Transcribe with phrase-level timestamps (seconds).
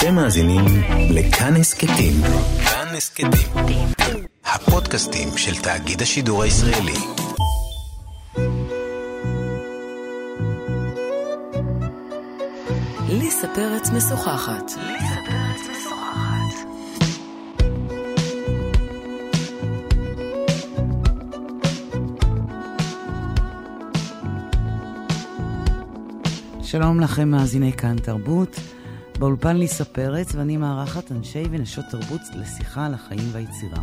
[0.00, 0.64] אתם מאזינים
[1.10, 2.12] לכאן הסכתים.
[2.64, 3.86] כאן הסכתים.
[4.44, 6.92] הפודקאסטים של תאגיד השידור הישראלי.
[13.08, 14.70] ליסה פרץ משוחחת.
[26.62, 28.79] שלום לכם, מאזיני כאן תרבות.
[29.20, 33.82] באולפן ליסה פרץ, ואני מארחת אנשי ונשות תרבות לשיחה על החיים והיצירה.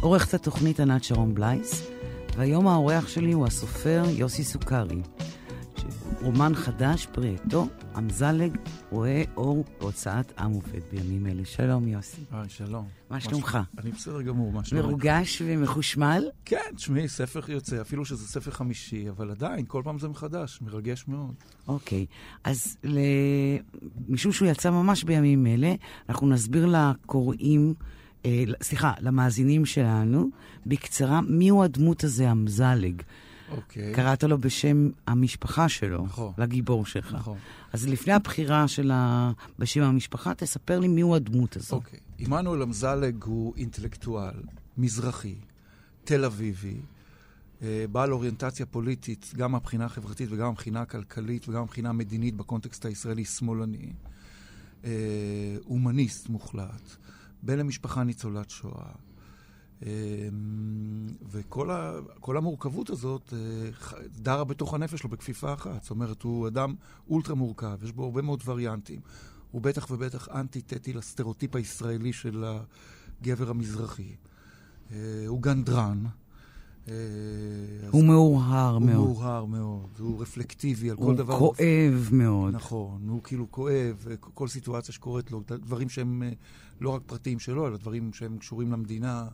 [0.00, 1.90] עורכת התוכנית ענת שרון בלייס,
[2.36, 5.02] והיום האורח שלי הוא הסופר יוסי סוכרי.
[6.22, 7.68] רומן חדש, פרי עטו,
[7.98, 8.56] אמזלג,
[8.90, 11.44] רואה אור בהוצאת עם עובד בימים אלה.
[11.44, 12.20] שלום, יוסי.
[12.30, 12.88] היי, שלום.
[13.10, 13.58] מה שלומך?
[13.78, 14.84] אני בסדר גמור, מה שלומך?
[14.86, 16.24] מרוגש ומחושמל?
[16.44, 21.04] כן, תשמעי, ספר יוצא, אפילו שזה ספר חמישי, אבל עדיין, כל פעם זה מחדש, מרגש
[21.08, 21.34] מאוד.
[21.68, 22.06] אוקיי,
[22.44, 22.76] אז.
[24.08, 25.74] משום שהוא יצא ממש בימים אלה,
[26.08, 27.74] אנחנו נסביר לקוראים,
[28.24, 30.28] אה, סליחה, למאזינים שלנו,
[30.66, 33.02] בקצרה, מיהו הדמות הזה, אמזלג.
[33.50, 33.94] אוקיי.
[33.94, 36.32] קראת לו בשם המשפחה שלו, נכון.
[36.38, 37.14] לגיבור שלך.
[37.14, 37.38] נכון.
[37.72, 39.32] אז לפני הבחירה של ה...
[39.58, 41.76] בשם המשפחה, תספר לי מיהו הדמות הזו.
[41.76, 41.98] אוקיי.
[42.18, 44.34] עמנואל אמזלג הוא אינטלקטואל,
[44.78, 45.34] מזרחי,
[46.04, 46.80] תל אביבי,
[47.62, 53.24] אה, בעל אוריינטציה פוליטית, גם מהבחינה החברתית וגם מהבחינה הכלכלית וגם מהבחינה המדינית בקונטקסט הישראלי
[53.24, 53.92] שמאלני.
[54.84, 54.90] אה,
[55.64, 56.96] הומניסט מוחלט,
[57.42, 58.92] בן למשפחה ניצולת שואה.
[59.86, 59.90] אה,
[61.30, 63.70] וכל המורכבות הזאת אה,
[64.16, 65.82] דרה בתוך הנפש שלו בכפיפה אחת.
[65.82, 66.74] זאת אומרת, הוא אדם
[67.10, 69.00] אולטרה מורכב, יש בו הרבה מאוד וריאנטים.
[69.50, 72.44] הוא בטח ובטח אנטי-תטי לסטריאוטיפ הישראלי של
[73.20, 74.14] הגבר המזרחי.
[74.92, 76.04] אה, הוא גנדרן.
[76.88, 76.94] אה,
[77.90, 79.08] הוא מאורהר הוא מאוד.
[79.08, 81.38] מאוהר מאוד, הוא רפלקטיבי על כל הוא דבר.
[81.38, 82.54] כואב מאוד.
[82.54, 86.22] נכון, הוא כאילו כואב, כל סיטואציה שקורית לו, דברים שהם
[86.80, 89.28] לא רק פרטיים שלו, אלא דברים שהם קשורים למדינה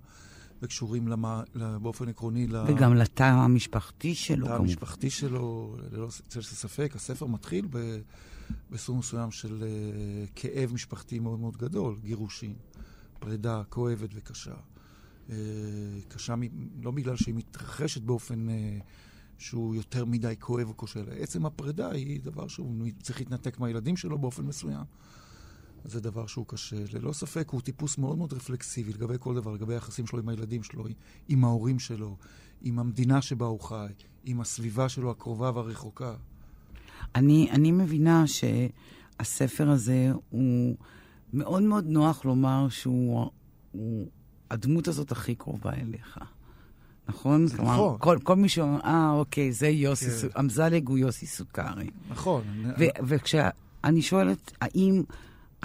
[0.64, 1.42] וקשורים למה,
[1.82, 2.56] באופן עקרוני ל...
[2.68, 4.54] וגם לתא המשפחתי שלו, לתא.
[4.54, 6.92] המשפחתי שלו, ללא צל של ספק.
[6.94, 7.98] הספר מתחיל ב-
[8.70, 12.54] בסוג מסוים של uh, כאב משפחתי מאוד מאוד גדול, גירושין,
[13.18, 14.54] פרידה כואבת וקשה.
[15.28, 15.32] Uh,
[16.08, 18.52] קשה מ- לא בגלל שהיא מתרחשת באופן uh,
[19.38, 23.96] שהוא יותר מדי כואב או קשה, אלא עצם הפרידה היא דבר שהוא צריך להתנתק מהילדים
[23.96, 24.84] שלו באופן מסוים.
[25.84, 26.76] זה דבר שהוא קשה.
[26.92, 30.62] ללא ספק הוא טיפוס מאוד מאוד רפלקסיבי לגבי כל דבר, לגבי היחסים שלו עם הילדים
[30.62, 30.84] שלו,
[31.28, 32.16] עם ההורים שלו,
[32.62, 33.86] עם המדינה שבה הוא חי,
[34.24, 36.14] עם הסביבה שלו הקרובה והרחוקה.
[37.14, 40.76] אני, אני מבינה שהספר הזה הוא
[41.32, 43.30] מאוד מאוד נוח לומר שהוא
[43.72, 44.06] הוא,
[44.50, 46.18] הדמות הזאת הכי קרובה אליך.
[47.08, 47.46] נכון?
[47.46, 47.96] זה כלומר, נכון.
[48.00, 50.40] כל, כל מי שאומר, אה, אוקיי, זה יוסי, כן.
[50.40, 51.90] אמזלג הוא יוסי סוכרי.
[52.10, 52.42] נכון.
[52.78, 55.02] ו- וכשאני שואלת, האם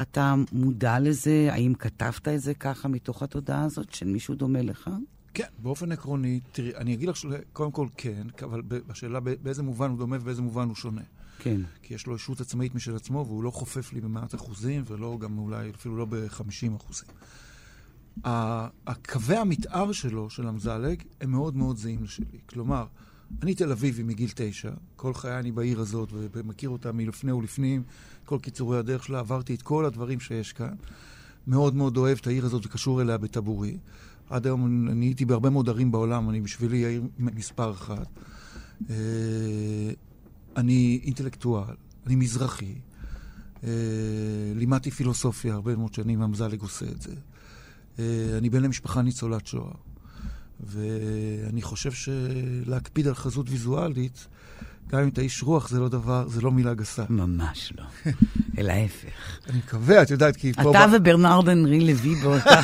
[0.01, 1.47] אתה מודע לזה?
[1.51, 4.89] האם כתבת את זה ככה מתוך התודעה הזאת של מישהו דומה לך?
[5.33, 9.97] כן, באופן עקרוני, תראי, אני אגיד לך שקודם כל כן, אבל ב- באיזה מובן הוא
[9.97, 11.01] דומה ובאיזה מובן הוא שונה.
[11.39, 11.61] כן.
[11.81, 15.37] כי יש לו ישות עצמאית משל עצמו, והוא לא חופף לי במאת אחוזים, ולא גם
[15.37, 17.07] אולי, אפילו לא ב-50 אחוזים.
[18.87, 22.39] הקווי המתאר שלו, של אמזלג, הם מאוד מאוד זהים לשלי.
[22.45, 22.85] כלומר,
[23.41, 27.83] אני תל אביבי מגיל תשע, כל חיי אני בעיר הזאת, ומכיר אותה מלפני ולפנים,
[28.25, 30.73] כל קיצורי הדרך שלה, עברתי את כל הדברים שיש כאן.
[31.47, 33.77] מאוד מאוד אוהב את העיר הזאת וקשור אליה בטבורי.
[34.29, 38.07] עד היום אני הייתי בהרבה מאוד ערים בעולם, אני בשבילי העיר מספר אחת.
[38.89, 38.95] אה,
[40.57, 41.75] אני אינטלקטואל,
[42.05, 42.75] אני מזרחי,
[43.63, 43.69] אה,
[44.55, 47.13] לימדתי פילוסופיה הרבה מאוד שנים, אמזלג עושה את זה.
[47.99, 49.71] אה, אני בן למשפחה ניצולת שואה,
[50.63, 54.27] ואני חושב שלהקפיד על חזות ויזואלית,
[54.91, 57.03] גם אם אתה איש רוח, זה לא דבר, זה לא מילה גסה.
[57.09, 57.83] ממש לא.
[58.57, 59.39] אלא ההפך.
[59.49, 60.71] אני מקווה, את יודעת, כי פה...
[60.71, 62.61] אתה וברנרד אנרי לוי באותה...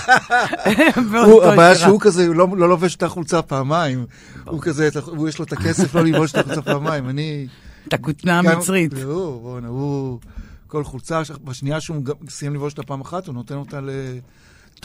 [1.52, 1.76] הבעיה.
[1.76, 4.06] שהוא כזה, הוא לא, לא לובש את החולצה פעמיים.
[4.46, 7.10] הוא כזה, הוא יש לו את הכסף לא ללבוש את החולצה פעמיים.
[7.10, 7.48] אני...
[7.88, 8.94] את הכותנה המצרית.
[8.94, 10.20] הוא, הוא...
[10.68, 13.90] כל חולצה, בשנייה שהוא סיים לבוש אותה פעם אחת, הוא נותן אותה ל...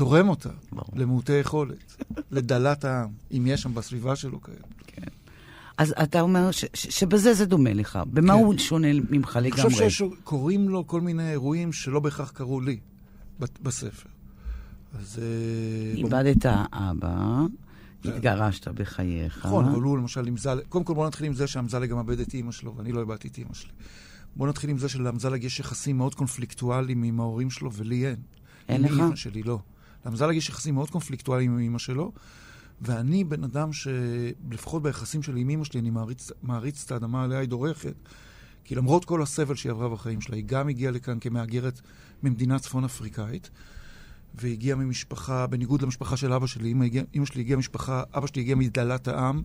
[0.01, 0.51] תורם אותה.
[0.97, 4.57] למעוטי יכולת, לדלת העם, אם יש שם בסביבה שלו כאלה.
[5.79, 7.99] אז אתה אומר ש- ש- שבזה זה דומה לך.
[8.13, 8.39] במה כן.
[8.39, 9.63] הוא שונה ממך אני לגמרי?
[9.63, 12.79] חושב שקוראים לו כל מיני אירועים שלא בהכרח קרו לי
[13.63, 14.09] בספר.
[15.01, 15.19] אז...
[15.23, 17.41] אה, איבדת אבא,
[18.05, 19.47] התגרשת בחייך.
[19.47, 22.21] נכון, אבל הוא למשל עם זלג, קודם כל בוא נתחיל עם זה שאמזלג גם מאבד
[22.21, 23.71] את אימא שלו, ואני לא איבדתי את אימא שלי.
[24.37, 28.17] בוא נתחיל עם זה שלאמזלג יש יחסים מאוד קונפליקטואליים עם ההורים שלו, ולי אין.
[28.69, 29.01] אין עם לך?
[29.01, 29.59] אימא שלי, לא.
[30.07, 32.13] לאמזלג יש יחסים מאוד קונפליקטואליים עם אימא שלו,
[32.83, 37.39] ואני בן אדם שלפחות ביחסים שלי עם אימא שלי, אני מעריץ, מעריץ את האדמה עליה
[37.39, 37.95] היא דורכת,
[38.65, 41.81] כי למרות כל הסבל שהיא עברה בחיים שלה, היא גם הגיעה לכאן כמהגרת
[42.23, 43.51] ממדינה צפון אפריקאית,
[44.35, 48.43] והגיעה ממשפחה, בניגוד למשפחה של אבא שלי, אמא, הגיע, אמא שלי הגיעה משפחה, אבא שלי
[48.43, 49.43] הגיע מדלת העם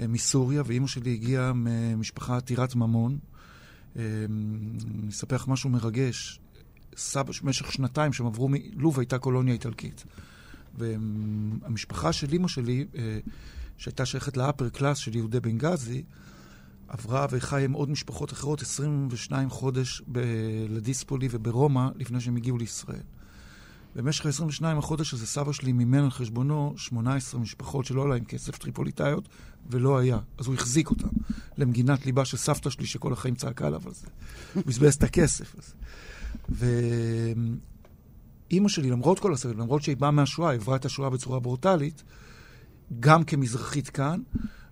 [0.00, 3.18] אה, מסוריה, ואימא שלי הגיעה ממשפחה עתירת ממון.
[3.96, 4.02] אה,
[5.00, 6.40] אני אספר לך משהו מרגש.
[6.96, 10.04] סבא, במשך שנתיים שהם עברו מלוב הייתה קולוניה איטלקית.
[10.78, 13.18] והמשפחה של אימא שלי, אה,
[13.76, 16.02] שהייתה שייכת לאפר קלאס של יהודי בנגזי,
[16.88, 23.02] עברה וחיה עם עוד משפחות אחרות 22 חודש בלדיספולי וברומא לפני שהם הגיעו לישראל.
[23.96, 28.58] במשך ה-22 החודש הזה סבא שלי מימן על חשבונו 18 משפחות שלא היה להם כסף
[28.58, 29.28] טריפוליטאיות,
[29.70, 30.18] ולא היה.
[30.38, 31.08] אז הוא החזיק אותם
[31.58, 34.06] למגינת ליבה של סבתא שלי, שכל החיים צעקה עליו על זה.
[34.54, 35.72] הוא בזבז את הכסף הזה.
[36.48, 37.48] ואימא
[38.68, 42.02] שלי, למרות כל הסבל, למרות שהיא באה מהשואה, עברה את השואה בצורה ברוטלית,
[43.00, 44.20] גם כמזרחית כאן,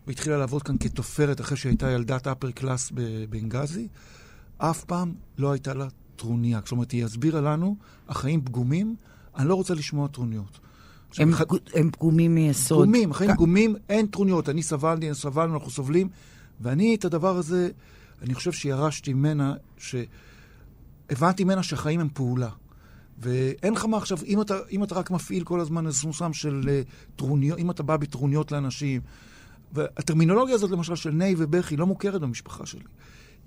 [0.07, 3.89] והתחילה לעבוד כאן כתופרת אחרי שהייתה ילדת אפר קלאס בבנגזי,
[4.59, 6.61] אף פעם לא הייתה לה טרוניה.
[6.65, 7.77] זאת אומרת, היא הסבירה לנו,
[8.09, 8.97] החיים פגומים,
[9.37, 10.61] אני לא רוצה לשמוע טרוניות.
[11.19, 11.43] הם, ח...
[11.75, 12.83] הם פגומים מיסוד.
[12.83, 14.49] פגומים, החיים פגומים, אין טרוניות.
[14.49, 16.09] אני סבלתי, סבלנו, אנחנו סובלים,
[16.61, 17.71] ואני את הדבר הזה,
[18.23, 19.55] אני חושב שירשתי ממנה,
[21.09, 22.51] שהבנתי ממנה שהחיים הם פעולה.
[23.19, 26.63] ואין לך מה עכשיו, אם אתה, אם אתה רק מפעיל כל הזמן איזה סמוסם של
[26.63, 29.01] uh, טרוניות, אם אתה בא בטרוניות לאנשים,
[29.73, 32.85] והטרמינולוגיה הזאת למשל של ניי ובכי לא מוכרת במשפחה שלי.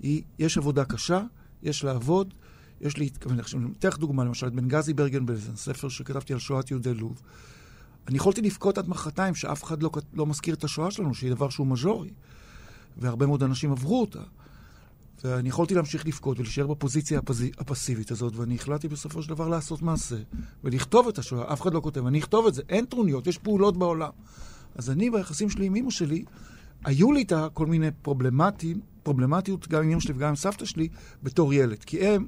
[0.00, 1.22] היא, יש עבודה קשה,
[1.62, 2.34] יש לעבוד,
[2.80, 3.40] יש לי, אני
[3.78, 7.22] אתן לך דוגמה, למשל, את בנגזי ברגנבלזן, ספר שכתבתי על שואת יהודי לוב.
[8.08, 11.48] אני יכולתי לבכות עד מחרתיים שאף אחד לא, לא מזכיר את השואה שלנו, שהיא דבר
[11.48, 12.10] שהוא מז'ורי.
[12.96, 14.22] והרבה מאוד אנשים עברו אותה.
[15.24, 17.20] ואני יכולתי להמשיך לבכות ולהישאר בפוזיציה.
[17.58, 20.16] הפסיבית הזאת, ואני החלטתי בסופו של דבר לעשות מעשה
[20.64, 21.52] ולכתוב את השואה.
[21.52, 22.62] אף אחד לא כותב, אני אכתוב את זה.
[22.68, 24.10] אין טרוניות, יש פעולות בעולם.
[24.74, 26.24] אז אני, ביחסים שלי עם אמא שלי,
[26.84, 30.88] היו לי איתה כל מיני פרובלמטים, פרובלמטיות גם עם אמא שלי וגם עם סבתא שלי,
[31.22, 31.78] בתור ילד.
[31.84, 32.26] כי הם,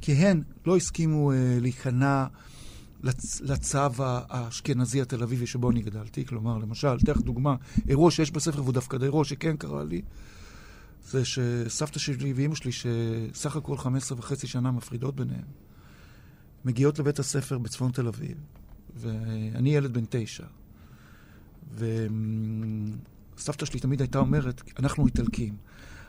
[0.00, 2.26] כי הן לא הסכימו uh, להיכנע
[3.02, 6.24] לצ, לצו האשכנזי התל אביבי שבו אני גדלתי.
[6.24, 7.56] כלומר, למשל, אתן לך דוגמה,
[7.88, 10.02] אירוע שיש בספר, והוא דווקא אירוע שכן קרה לי,
[11.04, 15.44] זה שסבתא שלי ואימא שלי, שסך הכל 15 וחצי שנה מפרידות ביניהם,
[16.64, 18.36] מגיעות לבית הספר בצפון תל אביב,
[18.96, 20.44] ואני ילד בן תשע.
[21.74, 25.56] וסבתא שלי תמיד הייתה אומרת, אנחנו איטלקים.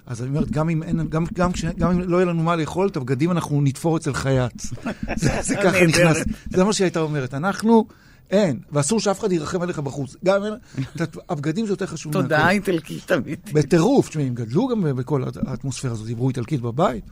[0.08, 2.56] אז אני אומרת, גם אם, אין, גם, גם, כש, גם אם לא יהיה לנו מה
[2.56, 4.62] לאכול, את הבגדים אנחנו נתפור אצל חייט.
[5.16, 6.18] זה, זה ככה נכנס.
[6.50, 7.34] זה מה שהיא הייתה אומרת.
[7.34, 7.86] אנחנו,
[8.30, 10.16] אין, ואסור שאף אחד ירחם עליך בחוץ.
[10.26, 10.42] גם
[11.30, 12.14] הבגדים זה יותר חשוב.
[12.14, 13.40] תודעה איטלקית תמיד.
[13.54, 17.04] בטירוף, תשמעי, הם גדלו גם בכל האטמוספירה הזאת, דיברו איטלקית בבית.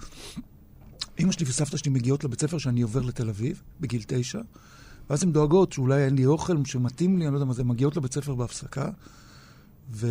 [1.19, 4.39] אמא שלי וסבתא שלי מגיעות לבית ספר שאני עובר לתל אביב, בגיל תשע,
[5.09, 7.97] ואז הן דואגות שאולי אין לי אוכל שמתאים לי, אני לא יודע מה זה, מגיעות
[7.97, 8.89] לבית ספר בהפסקה,
[9.91, 10.07] ו...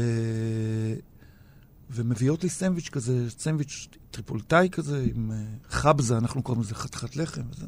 [1.94, 7.42] ומביאות לי סנדוויץ' כזה, סנדוויץ' טריפולטאי כזה, עם uh, خبزة, אנחנו קוראים לזה חתיכת לחם,
[7.50, 7.66] וזה,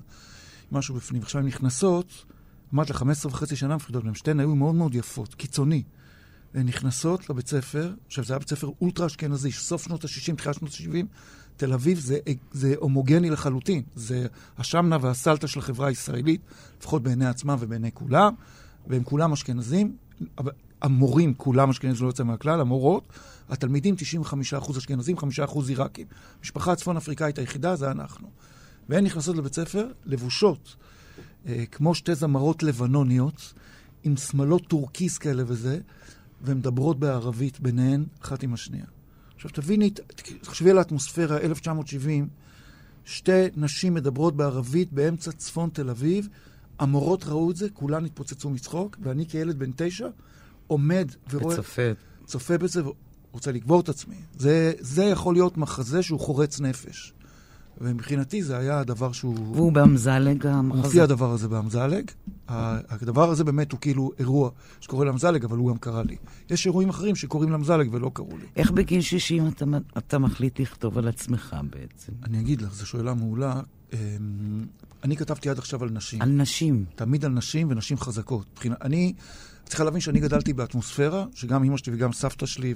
[0.72, 1.22] משהו בפנים.
[1.22, 2.24] עכשיו הן נכנסות,
[2.74, 5.82] אמרת לה, 15 וחצי שנה מפחידות להם, שתיהן היו מאוד מאוד יפות, קיצוני.
[6.54, 10.54] הן נכנסות לבית ספר, עכשיו זה היה בית ספר אולטרה אשכנזי, סוף שנות ה-60, תחילת
[10.54, 11.06] שנות ה-70,
[11.56, 12.18] תל אביב זה,
[12.52, 13.82] זה הומוגני לחלוטין.
[13.94, 14.26] זה
[14.58, 16.40] השמנה והסלתה של החברה הישראלית,
[16.80, 18.34] לפחות בעיני עצמם ובעיני כולם,
[18.86, 19.96] והם כולם אשכנזים.
[20.84, 23.08] המורים כולם אשכנזים, לא יוצא מהכלל, המורות,
[23.48, 23.94] התלמידים
[24.52, 25.22] 95% אשכנזים, 5%
[25.69, 26.06] עיראקים.
[26.38, 28.31] המשפחה הצפון אפריקאית היחידה זה אנחנו.
[28.88, 30.76] והן נכנסות לבית ספר לבושות,
[31.46, 33.55] אה, כמו שתי זמרות לבנוניות,
[34.03, 35.79] עם שמלות טורקיס כאלה וזה,
[36.43, 38.86] ומדברות בערבית ביניהן, אחת עם השנייה.
[39.34, 39.91] עכשיו תביני,
[40.41, 42.29] תחשבי על האטמוספירה, 1970,
[43.05, 46.29] שתי נשים מדברות בערבית באמצע צפון תל אביב,
[46.79, 50.08] המורות ראו את זה, כולן התפוצצו מצחוק, ואני כילד בן תשע
[50.66, 51.54] עומד ורואה...
[51.54, 51.82] וצופה.
[52.24, 52.82] צופה בזה
[53.30, 54.16] ורוצה לקבור את עצמי.
[54.38, 57.12] זה, זה יכול להיות מחזה שהוא חורץ נפש.
[57.81, 59.56] ומבחינתי זה היה הדבר שהוא...
[59.56, 60.82] והוא באמזלג המחזה.
[60.82, 62.10] מופיע הדבר הזה באמזלג.
[62.48, 64.50] הדבר הזה באמת הוא כאילו אירוע
[64.81, 66.16] שקורה לאמזלג, אבל הוא גם קרה לי.
[66.50, 68.46] יש אירועים אחרים שקורים לאמזלג ולא קרו לי.
[68.56, 69.64] איך בגיל 60 אתה,
[69.98, 72.12] אתה מחליט לכתוב על עצמך בעצם?
[72.24, 73.60] אני אגיד לך, זו שאלה מעולה.
[73.93, 73.98] אמ,
[75.04, 76.22] אני כתבתי עד עכשיו על נשים.
[76.22, 76.84] על נשים.
[76.94, 78.46] תמיד על נשים ונשים חזקות.
[78.52, 79.12] מבחינה, אני
[79.64, 82.74] צריכה להבין שאני גדלתי באטמוספירה, שגם אמא שלי וגם סבתא שלי,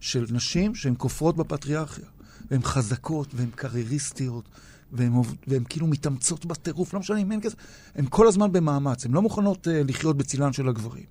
[0.00, 2.04] של נשים שהן כופרות בפטריארכיה.
[2.50, 4.48] והן חזקות, והן קרייריסטיות,
[4.92, 5.12] והן,
[5.46, 7.56] והן כאילו מתאמצות בטירוף, לא משנה אם אין כזה,
[7.94, 11.04] הן כל הזמן במאמץ, הן לא מוכנות uh, לחיות בצילן של הגברים.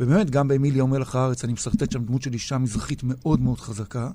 [0.00, 4.10] ובאמת, גם באמיליה ומלח הארץ אני מסרטט שם דמות של אישה מזרחית מאוד מאוד חזקה.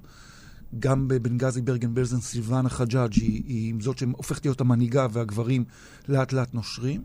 [0.79, 5.63] גם בבנגזי ברגן בלזן סילבנה חג'אג' היא, היא זאת שהופכת להיות המנהיגה והגברים
[6.07, 7.03] לאט לאט נושרים.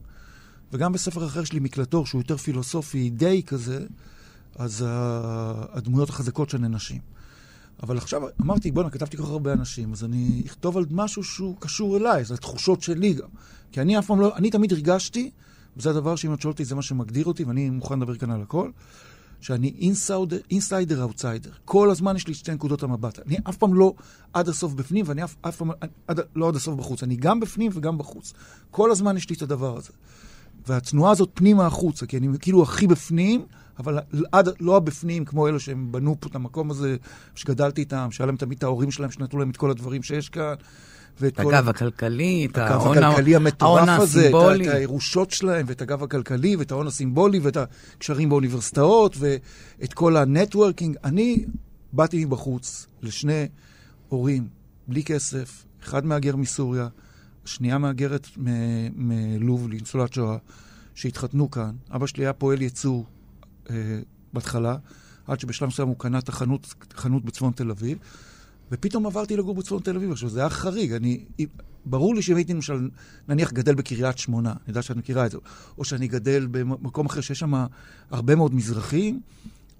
[0.72, 3.86] וגם בספר אחר שלי, מקלטור, שהוא יותר פילוסופי, די כזה,
[4.58, 7.15] אז הדמויות החזקות של הנשים.
[7.82, 11.56] אבל עכשיו אמרתי, בוא'נה, כתבתי כל כך הרבה אנשים, אז אני אכתוב על משהו שהוא
[11.58, 13.28] קשור אליי, זה התחושות שלי גם.
[13.72, 15.30] כי אני אף פעם לא, אני תמיד הרגשתי,
[15.76, 18.42] וזה הדבר שאם את שואלת אותי, זה מה שמגדיר אותי, ואני מוכן לדבר כאן על
[18.42, 18.70] הכל,
[19.40, 19.92] שאני
[20.50, 21.50] insider outsider.
[21.64, 23.18] כל הזמן יש לי שתי נקודות המבט.
[23.26, 23.94] אני אף פעם לא
[24.32, 25.70] עד הסוף בפנים, ואני אף, אף פעם
[26.06, 27.02] עד, לא עד הסוף בחוץ.
[27.02, 28.32] אני גם בפנים וגם בחוץ.
[28.70, 29.90] כל הזמן יש לי את הדבר הזה.
[30.66, 33.46] והתנועה הזאת פנימה החוצה, כי אני כאילו הכי בפנים,
[33.78, 33.98] אבל
[34.32, 36.96] עד, לא הבפנים כמו אלה שהם בנו פה את המקום הזה,
[37.34, 40.54] שגדלתי איתם, שהיה להם תמיד את ההורים שלהם, שנתנו להם את כל הדברים שיש כאן.
[41.20, 46.02] ואת את הגב הכלכלי, את ההון הכלכלי המטורף הזה, את, את הירושות שלהם, ואת הגב
[46.02, 50.96] הכלכלי, ואת ההון הסימבולי, ואת הקשרים באוניברסיטאות, ואת כל ה networking.
[51.04, 51.44] אני
[51.92, 53.48] באתי מבחוץ לשני
[54.08, 54.48] הורים,
[54.88, 56.88] בלי כסף, אחד מהגר מסוריה,
[57.44, 58.28] השנייה מהגרת
[58.96, 60.36] מלוב, ניצולת שואה,
[60.94, 61.70] שהתחתנו כאן.
[61.94, 63.06] אבא שלי היה פועל ייצור
[64.32, 64.76] בהתחלה,
[65.26, 67.98] עד שבשלב מסוים הוא קנה את החנות, חנות בצפון תל אביב.
[68.72, 70.12] ופתאום עברתי לגור בצפון תל אביב.
[70.12, 70.92] עכשיו, זה היה חריג.
[70.92, 71.24] אני,
[71.84, 72.88] ברור לי שאם הייתי למשל,
[73.28, 75.38] נניח, גדל בקריית שמונה, אני יודע שאת מכירה את זה,
[75.78, 77.66] או שאני גדל במקום אחר שיש שם
[78.10, 79.20] הרבה מאוד מזרחים,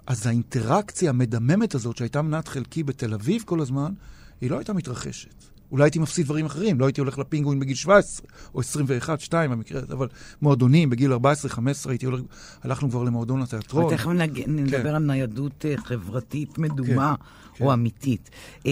[0.07, 3.93] אז האינטראקציה המדממת הזאת, שהייתה מנת חלקי בתל אביב כל הזמן,
[4.41, 5.56] היא לא הייתה מתרחשת.
[5.71, 9.81] אולי הייתי מפסיד דברים אחרים, לא הייתי הולך לפינגווין בגיל 17, או 21, 2 במקרה
[9.81, 10.07] הזה, אבל
[10.41, 12.21] מועדונים, בגיל 14, 15 הייתי הולך,
[12.63, 13.95] הלכנו כבר למועדון התיאטרון.
[13.95, 14.09] תכף
[14.47, 14.95] נדבר כן.
[14.95, 17.15] על ניידות אה, חברתית מדומה.
[17.19, 17.57] כן.
[17.57, 17.65] כן.
[17.65, 18.29] או אמיתית.
[18.65, 18.71] אה,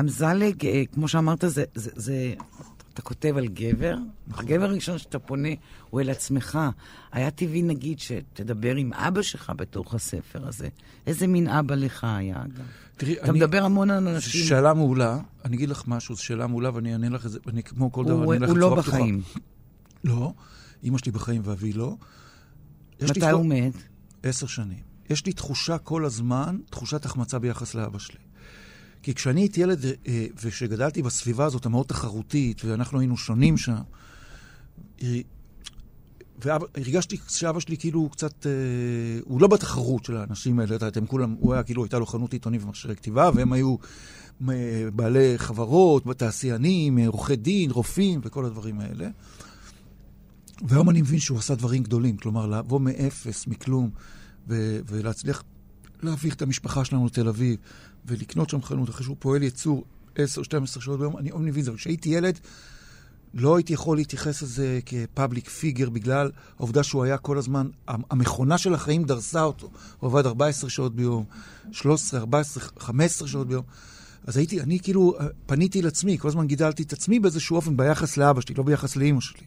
[0.00, 2.34] אמזלג, אה, כמו שאמרת, זה, זה, זה,
[2.94, 3.96] אתה כותב על גבר,
[4.26, 4.44] נכון.
[4.44, 5.48] הגבר הראשון שאתה פונה
[5.90, 6.58] הוא אל עצמך.
[7.12, 10.68] היה טבעי, נגיד, שתדבר עם אבא שלך בתוך הספר הזה.
[11.06, 12.64] איזה מין אבא לך היה, אגב?
[12.96, 13.38] תראי, אתה אני...
[13.38, 14.46] מדבר המון על אנשים.
[14.46, 15.18] שאלה מעולה.
[15.44, 18.04] אני אגיד לך משהו, זו שאלה מעולה, ואני אענה לך את זה, אני כמו כל
[18.04, 19.22] דבר, אני אלך הוא לא בחיים.
[20.04, 20.32] לא,
[20.84, 21.96] אמא שלי בחיים ואבי לא.
[23.02, 23.74] מתי הוא מת?
[24.22, 24.94] עשר שנים.
[25.10, 28.23] יש לי תחושה כל הזמן, תחושת החמצה ביחס לאבא שלי.
[29.04, 33.74] כי כשאני הייתי ילד, אה, וכשגדלתי בסביבה הזאת המאוד תחרותית, ואנחנו היינו שונים שם,
[36.42, 38.52] והרגשתי שאבא שלי כאילו קצת, אה,
[39.24, 42.60] הוא לא בתחרות של האנשים האלה, אתם כולם, הוא היה כאילו, הייתה לו חנות עיתונים
[42.64, 43.76] ומכשירי כתיבה, והם היו
[44.48, 49.08] אה, בעלי חברות, תעשיינים, עורכי דין, רופאים וכל הדברים האלה.
[50.62, 53.90] והיום אני מבין שהוא עשה דברים גדולים, כלומר, לבוא מאפס, מכלום.
[54.48, 55.42] ולהצליח
[56.04, 57.56] להעביר את המשפחה שלנו לתל אביב,
[58.06, 59.84] ולקנות שם חנות אחרי שהוא פועל ייצור
[60.16, 60.18] 10-12
[60.66, 61.72] שעות ביום, אני מבין את זה.
[61.76, 62.38] כשהייתי ילד,
[63.34, 68.74] לא הייתי יכול להתייחס לזה כפאבליק פיגר, בגלל העובדה שהוא היה כל הזמן, המכונה של
[68.74, 69.70] החיים דרסה אותו.
[70.00, 71.24] הוא עבד 14 שעות ביום,
[71.72, 73.64] 13, 14, 15 שעות ביום.
[74.26, 75.14] אז הייתי, אני כאילו
[75.46, 79.20] פניתי לעצמי, כל הזמן גידלתי את עצמי באיזשהו אופן ביחס לאבא שלי, לא ביחס לאימא
[79.20, 79.42] שלי.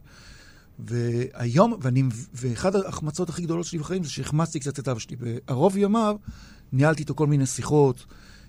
[0.79, 2.03] והיום, ואני,
[2.33, 5.15] ואחד ההחמצות הכי גדולות שלי בחיים זה שהחמצתי קצת את אבא שלי.
[5.15, 6.17] בערוב ימיו
[6.71, 8.05] ניהלתי איתו כל מיני שיחות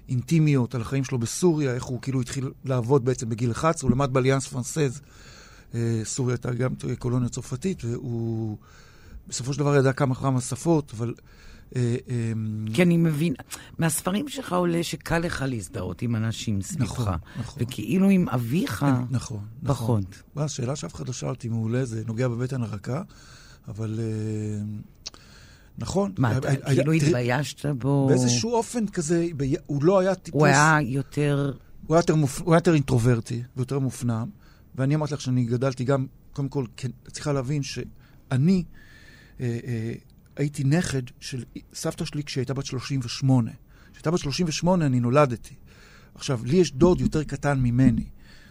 [0.09, 4.13] אינטימיות על החיים שלו בסוריה, איך הוא כאילו התחיל לעבוד בעצם בגיל 11, הוא למד
[4.13, 5.01] באליאנס פרנסז.
[5.75, 8.57] אה, סוריה הייתה גם קולוניה צרפתית, והוא
[9.29, 11.15] בסופו של דבר ידע כמה כמה שפות, אבל
[12.75, 13.35] כי אני מבין,
[13.79, 17.01] מהספרים שלך עולה שקל לך להזדהות עם אנשים סביבך.
[17.01, 17.63] נכון, נכון.
[17.63, 20.05] וכאילו עם אביך, כן, נכון, פחות.
[20.33, 20.43] נכון.
[20.45, 23.03] השאלה שאף אחד לא שאל אותי מעולה, זה נוגע בבטן הרכה,
[23.69, 24.01] אבל...
[24.03, 24.65] אה,
[25.79, 26.13] נכון.
[26.19, 28.07] מה, אתה כאילו התביישת בו?
[28.09, 29.27] באיזשהו אופן כזה,
[29.67, 30.41] הוא לא היה טיפוס...
[30.41, 31.53] הוא היה יותר...
[31.87, 32.41] הוא היה יותר, מופ...
[32.41, 34.29] הוא היה יותר אינטרוברטי ויותר מופנם,
[34.75, 38.65] ואני אמרתי לך שאני גדלתי גם, קודם כל, כן, צריכה להבין שאני,
[39.41, 39.93] אה, אה,
[40.39, 43.51] הייתי נכד של סבתא שלי כשהיא הייתה בת 38.
[43.93, 45.55] כשהייתה בת 38 אני נולדתי.
[46.15, 48.05] עכשיו, לי יש דוד יותר קטן ממני.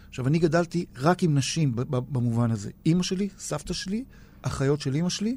[0.08, 2.70] עכשיו, אני גדלתי רק עם נשים במובן הזה.
[2.86, 4.04] אימא שלי, סבתא שלי,
[4.42, 5.36] אחיות של אימא שלי,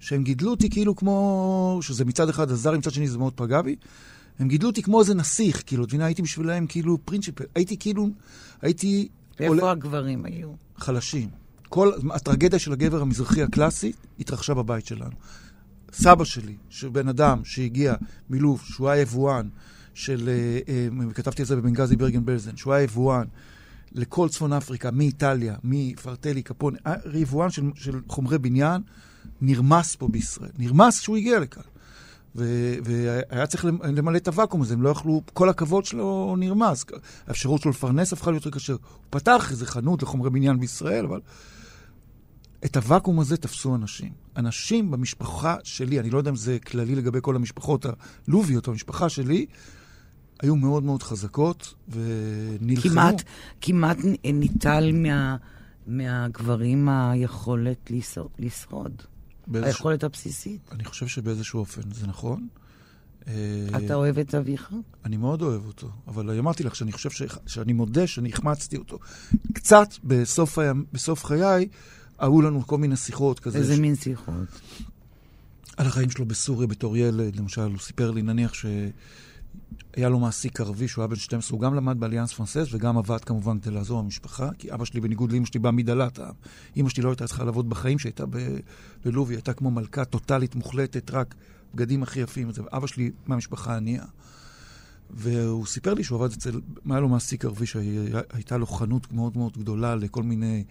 [0.00, 3.76] שהם גידלו אותי כאילו כמו, שזה מצד אחד עזר, מצד שני זה מאוד פגע בי.
[4.38, 7.44] הם גידלו אותי כמו איזה נסיך, כאילו, את מבינה, הייתי בשבילם כאילו פרינציפל.
[7.54, 8.08] הייתי כאילו,
[8.62, 9.08] הייתי...
[9.40, 9.70] ואיפה עול...
[9.70, 10.52] הגברים היו?
[10.76, 11.28] חלשים.
[11.68, 15.16] כל הטרגדיה של הגבר המזרחי הקלאסי התרחשה בבית שלנו.
[15.92, 17.94] סבא שלי, שבן אדם שהגיע
[18.30, 19.48] מלוב, שהוא היה יבואן
[19.94, 20.74] של, אה,
[21.06, 23.24] אה, כתבתי את זה בבנגזי ברגן בלזן, שהוא היה יבואן
[23.92, 26.74] לכל צפון אפריקה, מאיטליה, מפרטלי, קפון,
[27.14, 28.82] יבואן של, של חומרי בניין,
[29.40, 30.50] נרמס פה בישראל.
[30.58, 31.62] נרמס כשהוא הגיע לכאן.
[32.36, 36.84] ו- והיה צריך למלא את הוואקום הזה, הם לא יכלו, כל הכבוד שלו נרמס.
[37.26, 38.72] האפשרות שלו לפרנס הפכה להיות קשה.
[38.72, 38.80] הוא
[39.10, 41.20] פתח איזה חנות לחומרי בניין בישראל, אבל
[42.64, 44.12] את הוואקום הזה תפסו אנשים.
[44.38, 47.86] אנשים במשפחה שלי, אני לא יודע אם זה כללי לגבי כל המשפחות
[48.28, 49.46] הלוביות, המשפחה שלי,
[50.40, 52.90] היו מאוד מאוד חזקות ונלחמו.
[52.90, 53.22] כמעט,
[53.60, 55.36] כמעט ניטל מה,
[55.86, 57.90] מהגברים היכולת
[58.38, 59.02] לשרוד.
[59.54, 60.60] היכולת הבסיסית.
[60.72, 62.48] אני חושב שבאיזשהו אופן זה נכון.
[63.28, 63.34] אה,
[63.76, 64.72] אתה אוהב את אביך?
[65.04, 67.22] אני מאוד אוהב אותו, אבל אמרתי לך שאני חושב ש...
[67.46, 68.98] שאני מודה שאני החמצתי אותו.
[69.52, 70.72] קצת בסוף, היה...
[70.92, 71.68] בסוף חיי,
[72.18, 73.58] היו לנו כל מיני שיחות כזה.
[73.58, 73.78] איזה ש...
[73.78, 74.60] מין שיחות?
[75.76, 80.88] על החיים שלו בסוריה בתור ילד, למשל, הוא סיפר לי, נניח שהיה לו מעסיק ערבי
[80.88, 84.50] שהוא היה בן 12, הוא גם למד באליאנס פרנסס וגם עבד כמובן כדי לעזור למשפחה,
[84.58, 86.18] כי אבא שלי, בניגוד לאמא שלי, בא מדלת.
[86.76, 88.38] אמא שלי לא הייתה צריכה לעבוד בחיים שהייתה ב...
[89.04, 91.34] בלוב, היא הייתה כמו מלכה טוטאלית, מוחלטת, רק
[91.74, 92.50] בגדים הכי יפים.
[92.72, 94.04] אבא שלי מהמשפחה ענייה.
[95.10, 96.60] והוא סיפר לי שהוא עבד אצל,
[96.90, 100.64] היה לו מעסיק ערבי שהייתה לו חנות מאוד מאוד גדולה לכל מיני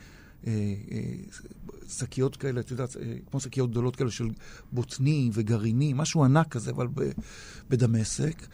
[1.87, 4.29] שקיות כאלה, את יודעת, אה, כמו שקיות גדולות כאלה של
[4.71, 6.87] בוטנים וגרעינים, משהו ענק כזה, אבל
[7.69, 8.47] בדמשק.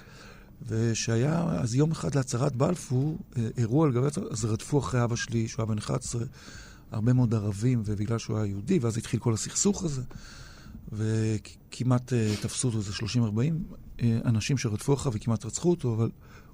[0.68, 3.18] ושהיה, אז יום אחד להצהרת בלפור,
[3.58, 6.24] אירוע על גבי הצהרת, אז רדפו אחרי אבא שלי, שהוא היה בן 11,
[6.92, 10.02] הרבה מאוד ערבים, ובגלל שהוא היה יהודי, ואז התחיל כל הסכסוך הזה,
[10.92, 12.92] וכמעט תפסו אותו איזה
[14.00, 16.10] 30-40 אנשים שרדפו אחריו וכמעט רצחו אותו, אבל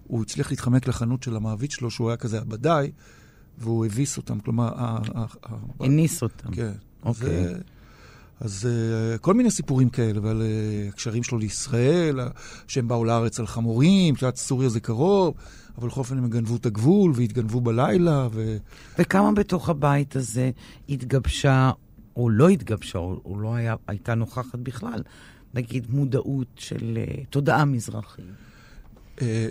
[0.07, 2.91] הוא הצליח להתחמק לחנות של המעביד שלו, שהוא היה כזה הבדאי,
[3.59, 4.97] והוא הביס אותם, כלומר...
[5.79, 6.51] הניס אותם.
[6.51, 6.71] כן.
[7.03, 7.45] אוקיי.
[8.39, 8.69] אז, אז
[9.21, 10.43] כל מיני סיפורים כאלה, ועל
[10.89, 12.19] הקשרים שלו לישראל,
[12.67, 15.33] שהם באו לארץ על חמורים, יודעת, סוריה זה קרוב,
[15.77, 18.27] אבל בכל אופן הם גנבו את הגבול והתגנבו בלילה.
[18.31, 18.57] ו...
[18.99, 20.51] וכמה בתוך הבית הזה
[20.89, 21.71] התגבשה,
[22.15, 25.03] או לא התגבשה, או, או לא היה, הייתה נוכחת בכלל,
[25.53, 28.25] נגיד מודעות של uh, תודעה מזרחית?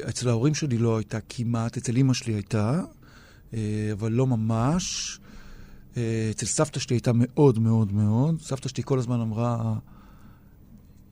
[0.09, 2.83] אצל ההורים שלי לא הייתה כמעט, אצל אימא שלי הייתה.
[3.93, 5.19] אבל לא ממש.
[6.31, 8.41] אצל סבתא שלי הייתה מאוד מאוד מאוד.
[8.41, 9.75] סבתא שלי כל הזמן אמרה,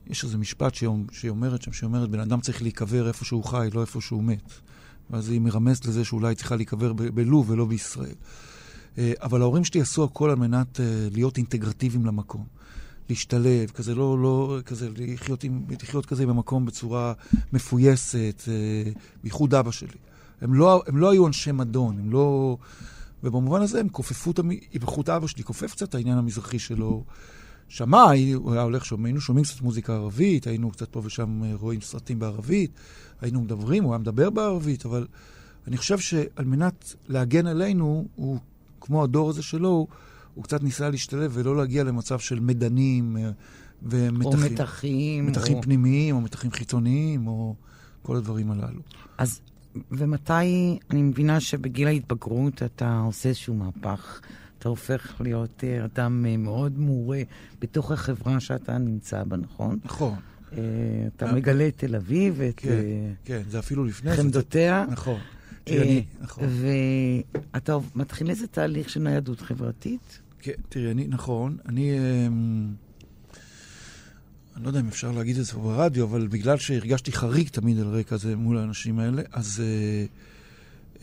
[0.07, 3.67] יש איזה משפט שהיא אומרת שם, שהיא אומרת, בן אדם צריך להיקבר איפה שהוא חי,
[3.73, 4.51] לא איפה שהוא מת.
[5.09, 8.15] ואז היא מרמזת לזה שאולי צריכה להיקבר בלוב ולא בישראל.
[8.97, 10.79] אבל ההורים שלי עשו הכל על מנת
[11.11, 12.45] להיות אינטגרטיביים למקום.
[13.09, 17.13] להשתלב, כזה לא, לא, כזה לחיות, עם, לחיות כזה במקום בצורה
[17.53, 18.43] מפויסת,
[19.23, 19.97] בייחוד אבא שלי.
[20.41, 22.57] הם לא, הם לא היו אנשי מדון, הם לא...
[23.23, 24.39] ובמובן הזה הם כופפו את
[24.73, 27.03] איכות אבא שלי, כופף קצת את העניין המזרחי שלו.
[27.67, 28.03] שמע,
[28.35, 32.19] הוא היה הולך, שומע, היינו שומעים קצת מוזיקה ערבית, היינו קצת פה ושם רואים סרטים
[32.19, 32.71] בערבית,
[33.21, 35.07] היינו מדברים, הוא היה מדבר בערבית, אבל
[35.67, 38.37] אני חושב שעל מנת להגן עלינו, הוא,
[38.81, 39.87] כמו הדור הזה שלו,
[40.35, 43.17] הוא קצת ניסה להשתלב ולא להגיע למצב של מדנים
[43.83, 44.21] ומתחים.
[44.25, 45.25] או מתחים.
[45.25, 45.61] מתחים או...
[45.61, 47.55] פנימיים, או מתחים חיצוניים, או
[48.01, 48.81] כל הדברים הללו.
[49.17, 49.41] אז
[49.91, 54.21] ומתי, אני מבינה שבגיל ההתבגרות אתה עושה איזשהו מהפך,
[54.59, 57.21] אתה הופך להיות אדם מאוד מעורה
[57.61, 59.79] בתוך החברה שאתה נמצא בה, נכון?
[59.85, 60.15] נכון.
[61.07, 62.69] אתה מגלה את תל אביב, את כן,
[63.25, 63.41] כן.
[64.15, 64.85] חמדותיה.
[64.89, 65.19] נכון.
[66.21, 66.43] נכון.
[67.53, 70.19] ואתה מתחיל איזה תהליך של ניידות חברתית?
[70.39, 71.91] כן, תראי, אני, נכון, אני...
[74.57, 77.87] אני לא יודע אם אפשר להגיד את זה ברדיו, אבל בגלל שהרגשתי חריג תמיד על
[77.87, 80.05] רקע זה מול האנשים האלה, אז אה,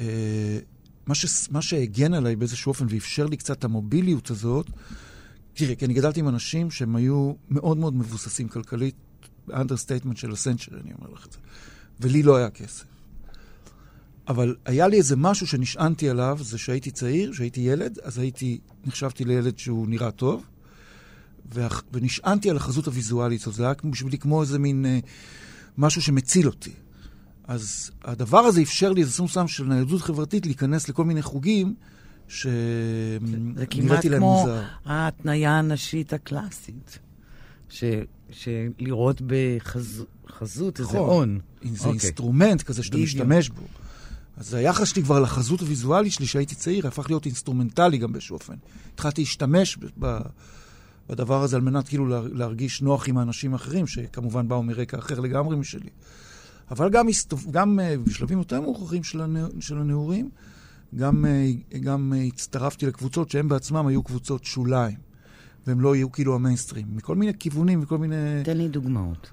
[0.00, 0.58] אה,
[1.06, 4.66] מה, ש, מה שהגן עליי באיזשהו אופן ואפשר לי קצת את המוביליות הזאת,
[5.54, 8.94] תראי, כי אני גדלתי עם אנשים שהם היו מאוד מאוד מבוססים כלכלית,
[9.52, 11.38] understatement של ה century, אני אומר לך את זה,
[12.00, 12.84] ולי לא היה כסף.
[14.28, 19.24] אבל היה לי איזה משהו שנשענתי עליו, זה שהייתי צעיר, שהייתי ילד, אז הייתי, נחשבתי
[19.24, 20.44] לילד שהוא נראה טוב,
[21.92, 23.54] ונשענתי על החזות הוויזואלית הזאת.
[23.54, 24.98] זה היה בשבילי כמו איזה מין אה,
[25.78, 26.72] משהו שמציל אותי.
[27.48, 31.74] אז הדבר הזה אפשר לי איזה סוג מסוים של ניידות חברתית להיכנס לכל מיני חוגים
[32.28, 33.56] שנראיתי להם מוזר.
[33.56, 34.46] זה כמעט כמו
[34.84, 36.98] ההתניה הנשית הקלאסית.
[37.68, 37.84] ש,
[38.30, 41.08] שלראות בחזות איזה נכון.
[41.08, 41.40] הון.
[41.74, 41.88] זה okay.
[41.88, 43.08] אינסטרומנט כזה שאתה בדיוק.
[43.08, 43.62] משתמש בו.
[44.36, 48.54] אז היחס שלי כבר לחזות הוויזואלית שלי, שהייתי צעיר, הפך להיות אינסטרומנטלי גם באיזשהו אופן.
[48.94, 50.18] התחלתי להשתמש ב...
[51.08, 55.56] בדבר הזה על מנת כאילו להרגיש נוח עם האנשים האחרים, שכמובן באו מרקע אחר לגמרי
[55.56, 55.90] משלי.
[56.70, 57.06] אבל גם,
[57.50, 59.22] גם uh, בשלבים יותר מאוחרים של,
[59.60, 60.30] של הנעורים,
[60.94, 64.96] גם, uh, גם uh, הצטרפתי לקבוצות שהן בעצמם היו קבוצות שוליים,
[65.66, 68.16] והם לא היו כאילו המיינסטרים, מכל מיני כיוונים, מכל מיני...
[68.44, 69.30] תן לי דוגמאות.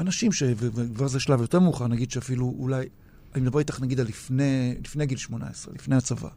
[0.00, 0.42] אנשים ש...
[0.56, 2.86] וכבר זה שלב יותר מאוחר, נגיד שאפילו אולי...
[3.34, 6.28] אני מדבר איתך נגיד על לפני, לפני גיל 18, לפני הצבא.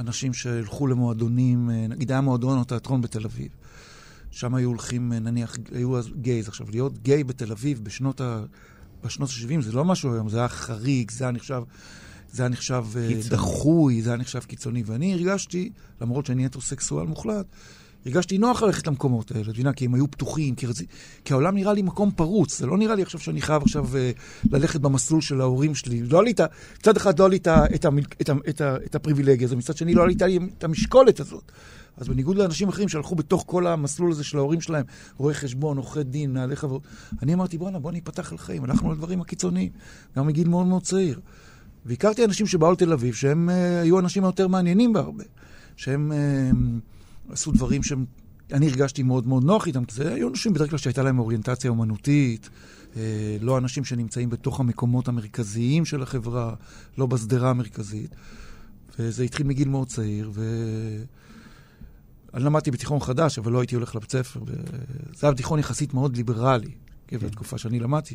[0.00, 3.48] אנשים שהלכו למועדונים, נגיד היה מועדון או תיאטרון בתל אביב.
[4.30, 6.48] שם היו הולכים, נניח, היו אז גייז.
[6.48, 8.44] עכשיו, להיות גיי בתל אביב בשנות ה...
[9.04, 11.62] בשנות ה-70 זה לא משהו היום, זה היה חריג, זה היה נחשב,
[12.32, 13.30] זה היה נחשב קיצוני.
[13.30, 14.82] דחוי, זה היה נחשב קיצוני.
[14.86, 17.46] ואני הרגשתי, למרות שאני הטרוסקסואל מוחלט,
[18.06, 20.82] הרגשתי נוח ללכת למקומות האלה, אתה כי הם היו פתוחים, כי, רצ...
[21.24, 24.50] כי העולם נראה לי מקום פרוץ, זה לא נראה לי עכשיו שאני חייב עכשיו uh,
[24.52, 26.02] ללכת במסלול של ההורים שלי.
[26.02, 26.46] לא לי את ה...
[26.78, 27.48] מצד אחד לא היה לי את.
[27.48, 27.86] את.
[28.20, 28.30] את.
[28.48, 28.62] את.
[28.86, 31.52] את הפריבילגיה הזו, מצד שני לא היה לי את המשקולת הזאת.
[31.96, 34.84] אז בניגוד לאנשים אחרים שהלכו בתוך כל המסלול הזה של ההורים שלהם,
[35.16, 36.82] רואי חשבון, עורכי דין, מנהלי חברות,
[37.22, 39.72] אני אמרתי, בואנה, בוא ניפתח על חיים, הלכנו לדברים הקיצוניים,
[40.16, 41.20] גם מגיל מאוד מאוד צעיר.
[41.86, 45.24] והכרתי אנשים שבאו לתל אביב, שהם uh, היו אנשים היותר מעניינים בהרבה,
[45.76, 48.04] שהם uh, עשו דברים שהם...
[48.52, 51.70] אני הרגשתי מאוד מאוד נוח איתם, כי זה היו אנשים בדרך כלל שהייתה להם אוריינטציה
[51.70, 52.50] אומנותית,
[52.96, 56.54] אה, לא אנשים שנמצאים בתוך המקומות המרכזיים של החברה,
[56.98, 58.14] לא בשדרה המרכזית.
[58.98, 60.42] וזה התחיל מגיל מאוד צעיר, ו...
[62.36, 64.40] אני למדתי בתיכון חדש, אבל לא הייתי הולך לבית ספר.
[65.14, 66.70] זה היה תיכון יחסית מאוד ליברלי,
[67.08, 67.18] כן.
[67.18, 68.14] בתקופה שאני למדתי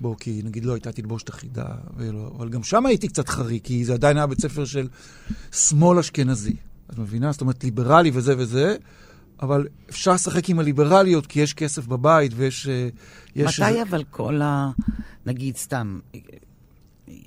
[0.00, 2.32] בו, כי נגיד לא הייתה תלבושת אחידה, ולא...
[2.36, 4.88] אבל גם שם הייתי קצת חריג, כי זה עדיין היה בית ספר של
[5.52, 6.56] שמאל אשכנזי.
[6.90, 7.32] את מבינה?
[7.32, 8.76] זאת אומרת, ליברלי וזה וזה,
[9.42, 12.68] אבל אפשר לשחק עם הליברליות, כי יש כסף בבית ויש...
[12.68, 12.88] אה,
[13.36, 14.70] יש מתי אבל כל ה...
[15.26, 15.98] נגיד, סתם,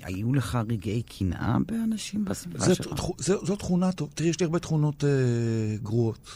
[0.02, 3.00] היו לך רגעי קנאה באנשים בסביבה שלך?
[3.18, 4.12] זו תכונה טובה.
[4.14, 5.10] תראי, יש לי הרבה תכונות אה,
[5.82, 6.28] גרועות,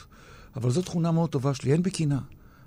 [0.56, 2.18] אבל זו תכונה מאוד טובה שלי, אין בי קנאה.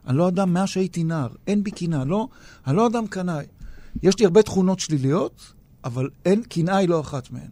[0.08, 2.06] אני לא אדם מאז שהייתי נער, אין בי קנאה.
[2.06, 2.28] לא,
[2.68, 3.46] אני לא אדם קנאי.
[4.04, 7.50] יש לי הרבה תכונות שליליות, אבל אין, קנאה היא לא אחת מהן.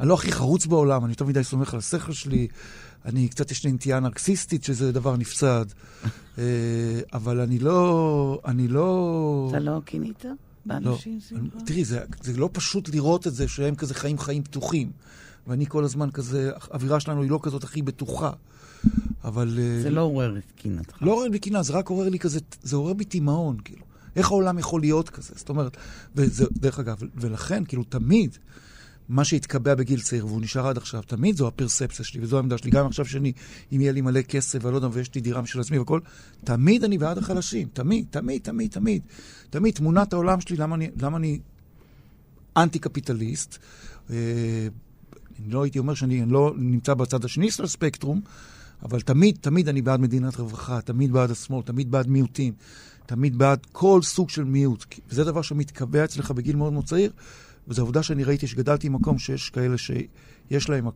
[0.00, 2.48] אני לא הכי חרוץ בעולם, אני יותר מדי סומך על השכל שלי.
[3.04, 5.66] אני, קצת יש לי נטייה נרקסיסטית, שזה דבר נפסד.
[6.38, 6.44] אה,
[7.12, 8.40] אבל אני לא...
[8.44, 9.46] אני לא...
[9.50, 10.24] אתה לא קינית
[10.66, 11.60] באנשים לא.
[11.64, 14.90] תראי, זה, זה לא פשוט לראות את זה שהם כזה חיים חיים פתוחים.
[15.46, 18.30] ואני כל הזמן כזה, האווירה שלנו היא לא כזאת הכי בטוחה.
[19.24, 19.58] אבל...
[19.58, 21.02] אה, זה לא עורר את קינתך.
[21.02, 23.82] לא עורר בי קינה, זה רק עורר לי כזה, זה עורר בי תימהון, כאילו.
[24.16, 25.32] איך העולם יכול להיות כזה?
[25.36, 25.76] זאת אומרת,
[26.16, 28.38] וזה, דרך אגב, ולכן, כאילו, תמיד,
[29.08, 32.70] מה שהתקבע בגיל צעיר, והוא נשאר עד עכשיו, תמיד זו הפרספציה שלי, וזו העמדה שלי.
[32.70, 33.32] גם עכשיו שאני,
[33.72, 36.00] אם יהיה לי מלא כסף, ואני לא יודע, ויש לי דירה משל עצמי והכל,
[36.44, 37.68] תמיד אני בעד החלשים.
[37.72, 39.02] תמיד, תמיד, תמיד, תמיד.
[39.50, 41.38] תמיד, תמונת העולם שלי, למה אני, למה אני
[42.56, 43.58] אנטי-קפיטליסט.
[44.10, 44.16] אה,
[45.40, 48.20] אני לא הייתי אומר שאני לא נמצא בצד השני של הספקטרום,
[48.82, 52.52] אבל תמיד, תמיד אני בעד מדינת רווחה, תמיד בעד השמאל, תמיד בעד מיעוטים,
[53.06, 54.84] תמיד בעד כל סוג של מיעוט.
[55.10, 57.12] וזה דבר שמתקבע אצלך בגיל מאוד מאוד צעיר.
[57.68, 60.88] וזו עובדה שאני ראיתי שגדלתי במקום שיש כאלה שיש להם,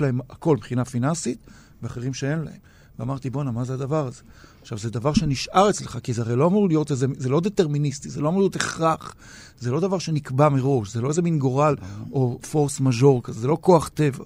[0.00, 1.38] להם הכל מבחינה פיננסית,
[1.82, 2.58] ואחרים שאין להם.
[2.98, 4.22] ואמרתי, בואנה, מה זה הדבר הזה?
[4.62, 8.10] עכשיו, זה דבר שנשאר אצלך, כי זה הרי לא אמור להיות איזה, זה לא דטרמיניסטי,
[8.10, 9.14] זה לא אמור להיות הכרח,
[9.58, 11.76] זה לא דבר שנקבע מראש, זה לא איזה מין גורל
[12.12, 14.24] או פורס מז'ור כזה, זה לא כוח טבע.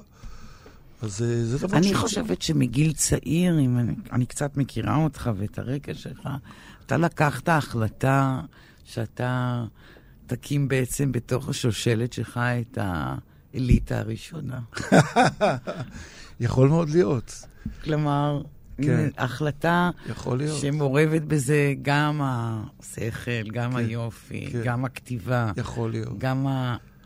[1.02, 1.86] אז אה, זה דבר ש...
[1.86, 6.28] אני חושבת שמגיל צעיר, אם אני, אני קצת מכירה אותך ואת הרקע שלך,
[6.86, 8.40] אתה לקחת החלטה
[8.84, 9.64] שאתה
[10.36, 14.60] תקים בעצם בתוך השושלת שלך את האליטה הראשונה.
[16.40, 17.46] יכול מאוד להיות.
[17.84, 18.42] כלומר,
[18.82, 19.08] כן.
[19.18, 19.90] החלטה
[20.60, 23.76] שמעורבת בזה גם השכל, גם כן.
[23.76, 24.60] היופי, כן.
[24.64, 25.52] גם הכתיבה.
[25.56, 26.18] יכול להיות.
[26.18, 26.46] גם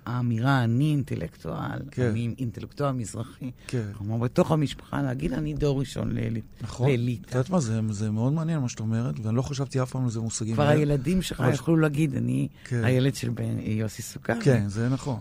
[0.06, 2.02] האמירה, אני אינטלקטואל, כן.
[2.02, 3.50] אני אינטלקטואל מזרחי.
[3.66, 3.86] כן.
[3.92, 6.46] כלומר, בתוך המשפחה להגיד, אני דור ראשון לאליטה.
[6.60, 6.90] נכון.
[6.90, 7.28] לאליטה.
[7.28, 10.04] את יודעת מה, זה, זה מאוד מעניין מה שאת אומרת, ואני לא חשבתי אף פעם
[10.04, 10.54] על זה מושגים.
[10.54, 11.52] כבר הילדים שלך אבל...
[11.52, 12.84] יכלו להגיד, אני כן.
[12.84, 14.40] הילד של בן יוסי סוכר.
[14.40, 15.20] כן, זה נכון.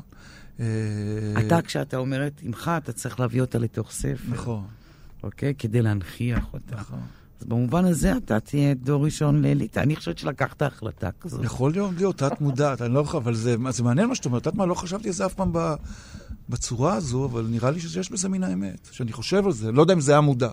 [0.59, 0.65] אה,
[1.47, 4.29] אתה, כשאתה אומר את אמך, אתה צריך להביא אותה לתוך ספר.
[4.29, 4.63] נכון.
[5.23, 5.53] אוקיי?
[5.57, 6.75] כדי להנכיח אותה.
[6.75, 6.99] נכון.
[7.39, 9.81] אז במובן הזה אתה תהיה דור ראשון לאליטה.
[9.81, 11.43] אני חושבת שלקחת החלטה כזאת.
[11.43, 14.41] יכול להיות, להיות, תת מודעת, אני לא יכול, אבל זה, זה מעניין מה שאת אומרת.
[14.41, 15.73] את יודעת מה, לא חשבתי על זה אף פעם ב,
[16.49, 18.89] בצורה הזו, אבל נראה לי שיש בזה מן האמת.
[18.91, 20.49] שאני חושב על זה, לא יודע אם זה היה מודע.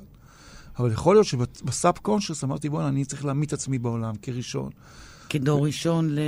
[0.79, 4.71] אבל יכול להיות שבסאב קונשס אמרתי, בוא'נה, אני צריך להעמיד עצמי בעולם כראשון.
[5.29, 6.19] כדור ראשון ל...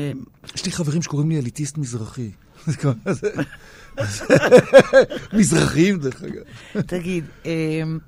[0.54, 2.30] יש לי חברים שקוראים לי אליטיסט מזרחי.
[5.38, 6.42] מזרחים, דרך אגב.
[6.86, 7.98] תגיד, אמ,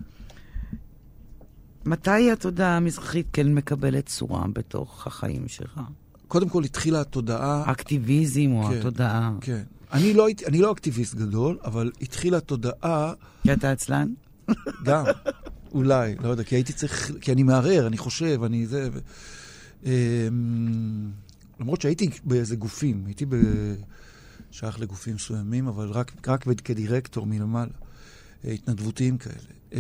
[1.86, 5.80] מתי התודעה המזרחית כן מקבלת צורה בתוך החיים שלך?
[6.28, 7.70] קודם כל התחילה התודעה...
[7.72, 9.32] אקטיביזם או כן, התודעה.
[9.40, 9.62] כן.
[9.92, 13.12] אני לא, אני לא אקטיביסט גדול, אבל התחילה התודעה...
[13.42, 14.08] כי אתה עצלן?
[14.84, 15.04] גם,
[15.74, 17.12] אולי, לא יודע, כי הייתי צריך...
[17.20, 18.88] כי אני מערער, אני חושב, אני זה...
[18.92, 18.98] ו...
[19.84, 21.10] אמ,
[21.60, 23.34] למרות שהייתי באיזה גופים, הייתי ב...
[24.50, 27.70] שייך לגופים מסוימים, אבל רק, רק כדירקטור מלמעלה,
[28.52, 29.34] התנדבותיים כאלה.
[29.70, 29.76] Uh,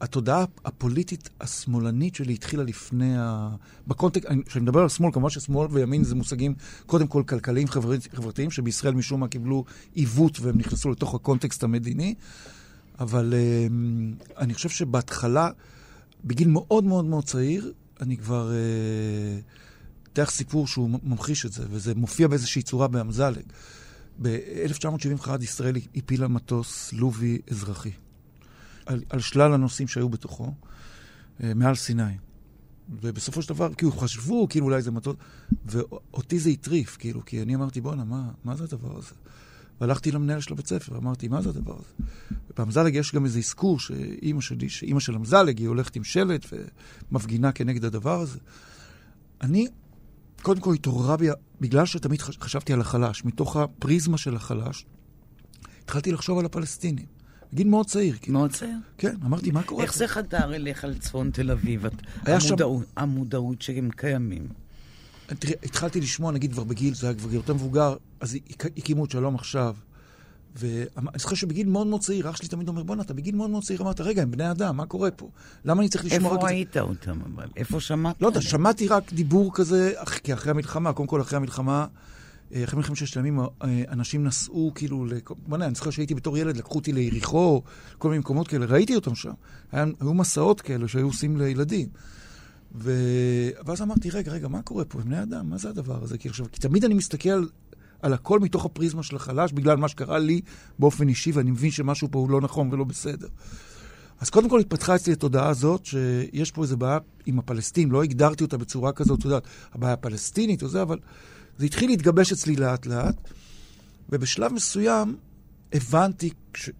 [0.00, 3.50] התודעה הפוליטית השמאלנית שלי התחילה לפני ה...
[3.86, 6.54] בקונטקסט, כשאני מדבר על שמאל, כמובן ששמאל וימין זה מושגים
[6.86, 9.64] קודם כל כלכליים חברת, חברתיים, שבישראל משום מה קיבלו
[9.94, 12.14] עיוות והם נכנסו לתוך הקונטקסט המדיני,
[12.98, 15.50] אבל uh, אני חושב שבהתחלה,
[16.24, 18.52] בגיל מאוד מאוד מאוד צעיר, אני כבר...
[20.12, 23.42] אתן uh, לך סיפור שהוא ממחיש את זה, וזה מופיע באיזושהי צורה באמזלג.
[24.22, 27.92] ב-1971 ישראל הפילה מטוס לובי אזרחי.
[28.86, 30.54] על, על שלל הנושאים שהיו בתוכו,
[31.42, 32.12] אה, מעל סיני.
[33.02, 35.16] ובסופו של דבר, כאילו, חשבו, כאילו, אולי זה מטוס,
[35.66, 39.14] ואותי זה הטריף, כאילו, כי אני אמרתי, בואנה, מה, מה זה הדבר הזה?
[39.80, 42.08] והלכתי למנהל של הבית ספר, אמרתי, מה זה הדבר הזה?
[42.50, 46.46] ובאמזלג יש גם איזה אזכור שאימא שלי, שאימא של אמזלג, היא הולכת עם שלט
[47.12, 48.38] ומפגינה כנגד הדבר הזה.
[49.40, 49.66] אני,
[50.42, 51.28] קודם כל התעוררה בי,
[51.60, 54.86] בגלל שתמיד חשבתי על החלש, מתוך הפריזמה של החלש,
[55.84, 57.06] התחלתי לחשוב על הפלסטינים.
[57.52, 58.16] בגיל מאוד צעיר.
[58.20, 58.38] כאילו.
[58.38, 58.76] מאוד צעיר?
[58.98, 59.84] כן, אמרתי, מה קורה?
[59.84, 61.84] איך זה חדר אליך לצפון תל אביב?
[62.26, 62.90] המודעות, שם...
[62.96, 64.48] המודעות שהם קיימים.
[65.26, 68.36] תראה, התחלתי לשמוע, נגיד כבר בגיל, זה היה כבר יותר מבוגר, אז
[68.76, 69.76] הקימו את שלום עכשיו.
[70.56, 73.62] ואני זוכר שבגיל מאוד מאוד צעיר, אח שלי תמיד אומר, בואנה, אתה בגיל מאוד מאוד
[73.62, 75.28] צעיר, אמרת, רגע, הם בני אדם, מה קורה פה?
[75.64, 76.34] למה אני צריך לשמוע.
[76.34, 77.48] איפה ראית אותם אבל?
[77.56, 78.22] איפה שמעת?
[78.22, 81.86] לא יודע, שמעתי רק דיבור כזה, כי אחרי המלחמה, קודם כל אחרי המלחמה,
[82.54, 83.46] אה, אחרי מלחמת ששת הימים, אה,
[83.88, 85.06] אנשים נסעו כאילו,
[85.46, 87.62] בוא'נה, אני זוכר שהייתי בתור ילד, לקחו אותי ליריחו,
[87.98, 89.32] כל מיני מקומות כאלה, ראיתי אותם שם.
[89.72, 91.88] היו מסעות כאלה שהיו עושים לילדים.
[92.74, 92.92] ו...
[93.66, 94.98] ואז אמרתי, רגע, רגע, מה קורה פה?
[94.98, 96.18] הם בני אדם, מה זה הדבר הזה?
[96.18, 97.48] כי עכשיו, כי תמיד אני מסתכל על,
[98.02, 100.40] על הכל מתוך הפריזמה של החלש, בגלל מה שקרה לי
[100.78, 103.28] באופן אישי, ואני מבין שמשהו פה הוא לא נכון ולא בסדר.
[104.20, 108.44] אז קודם כל התפתחה אצלי התודעה הזאת, שיש פה איזו בעיה עם הפלסטינים, לא הגדרתי
[108.44, 110.98] אותה בצורה כזאת, את יודעת, הבעיה הפלסטינית וזה, אבל
[111.58, 113.16] זה התחיל להתגבש אצלי לאט-לאט,
[114.08, 115.16] ובשלב מסוים
[115.72, 116.30] הבנתי,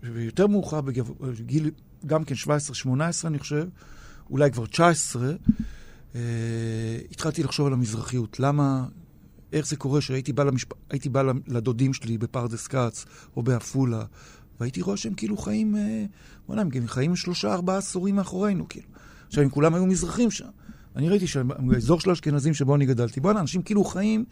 [0.02, 1.70] יותר מאוחר, בגיל
[2.06, 2.48] גם כן 17-18
[3.24, 3.68] אני חושב,
[4.30, 5.32] אולי כבר 19,
[6.14, 6.20] אה,
[7.10, 8.40] התחלתי לחשוב על המזרחיות.
[8.40, 8.84] למה,
[9.52, 10.68] איך זה קורה שהייתי בא, למשפ...
[11.12, 13.04] בא לדודים שלי בפרדס כץ
[13.36, 14.04] או בעפולה,
[14.60, 16.04] והייתי רואה שהם כאילו חיים, אה,
[16.48, 18.86] וואלה, הם חיים שלושה, ארבעה עשורים מאחורינו, כאילו.
[19.26, 20.48] עכשיו, אם כולם היו מזרחים שם.
[20.96, 24.24] אני ראיתי שהאזור של האשכנזים שבו אני גדלתי, בואנה, אנשים כאילו חיים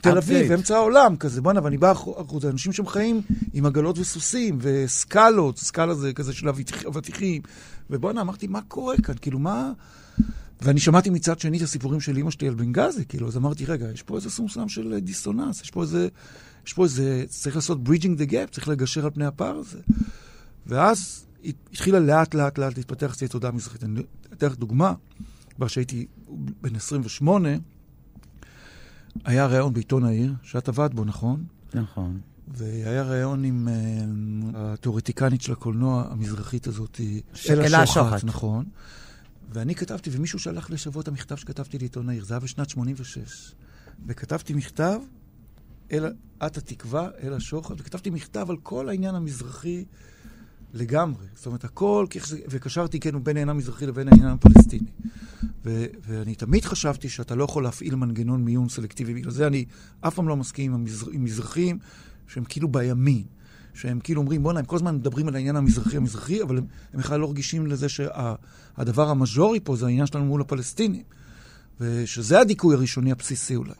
[0.00, 3.20] תל אביב, אמצע העולם כזה, בואנה, ואני בא החוצה, אנשים שם חיים
[3.52, 6.48] עם עגלות וסוסים, וסקלות, סקאלה זה כזה של
[6.88, 7.42] אבטיחים,
[7.90, 9.14] ובואנה, אמרתי, מה קורה כאן?
[9.20, 9.72] כאילו, מה...
[10.60, 13.90] ואני שמעתי מצד שני את הסיפורים של אימא שלי על בנגזי, כאילו, אז אמרתי, רגע,
[13.90, 16.08] יש פה איזה סומסם של דיסוננס, יש פה איזה,
[16.66, 19.78] יש פה איזה, צריך לעשות bridging the gap, צריך לגשר על פני הפער הזה.
[20.66, 21.26] ואז
[21.72, 23.84] התחילה לאט לאט לאט להתפתח אצלי תודעה מזרחית.
[23.84, 24.00] אני
[24.32, 24.94] אתן לך דוגמה,
[25.56, 26.06] כבר שהייתי
[26.60, 27.48] בן 28,
[29.24, 31.44] היה ראיון בעיתון העיר, שאת עבדת בו, נכון?
[31.74, 32.20] נכון.
[32.48, 37.00] והיה ראיון עם uh, התיאורטיקנית של הקולנוע המזרחית הזאת,
[37.50, 38.24] אלה שוחט.
[38.24, 38.64] נכון.
[39.48, 43.54] ואני כתבתי, ומישהו שלח לשבוע את המכתב שכתבתי לעיתון העיר, זה היה בשנת 86.
[44.06, 45.00] וכתבתי מכתב,
[45.92, 46.06] אל,
[46.46, 49.84] את התקווה, אל השוחד, וכתבתי מכתב על כל העניין המזרחי
[50.74, 51.26] לגמרי.
[51.34, 52.06] זאת אומרת, הכל,
[52.50, 54.90] וקשרתי כן בין העניין המזרחי לבין העניין הפלסטיני.
[55.64, 59.14] ו, ואני תמיד חשבתי שאתה לא יכול להפעיל מנגנון מיון סלקטיבי.
[59.14, 59.64] בגלל זה אני
[60.00, 61.78] אף פעם לא מסכים עם, המזר, עם מזרחים
[62.28, 63.24] שהם כאילו בימין.
[63.76, 67.20] שהם כאילו אומרים, בואנה, הם כל הזמן מדברים על העניין המזרחי-המזרחי, אבל הם, הם בכלל
[67.20, 71.02] לא רגישים לזה שהדבר שה, המז'ורי פה זה העניין שלנו מול הפלסטינים.
[71.80, 73.72] ושזה הדיכוי הראשוני הבסיסי אולי.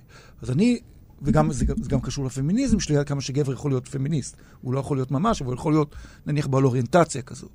[0.42, 0.78] אז אני
[1.22, 4.36] וגם זה, זה גם קשור לפמיניזם שלי, כמה שגבר יכול להיות פמיניסט.
[4.60, 5.94] הוא לא יכול להיות ממש, אבל הוא יכול להיות,
[6.26, 7.48] נניח, בעל אוריינטציה כזו.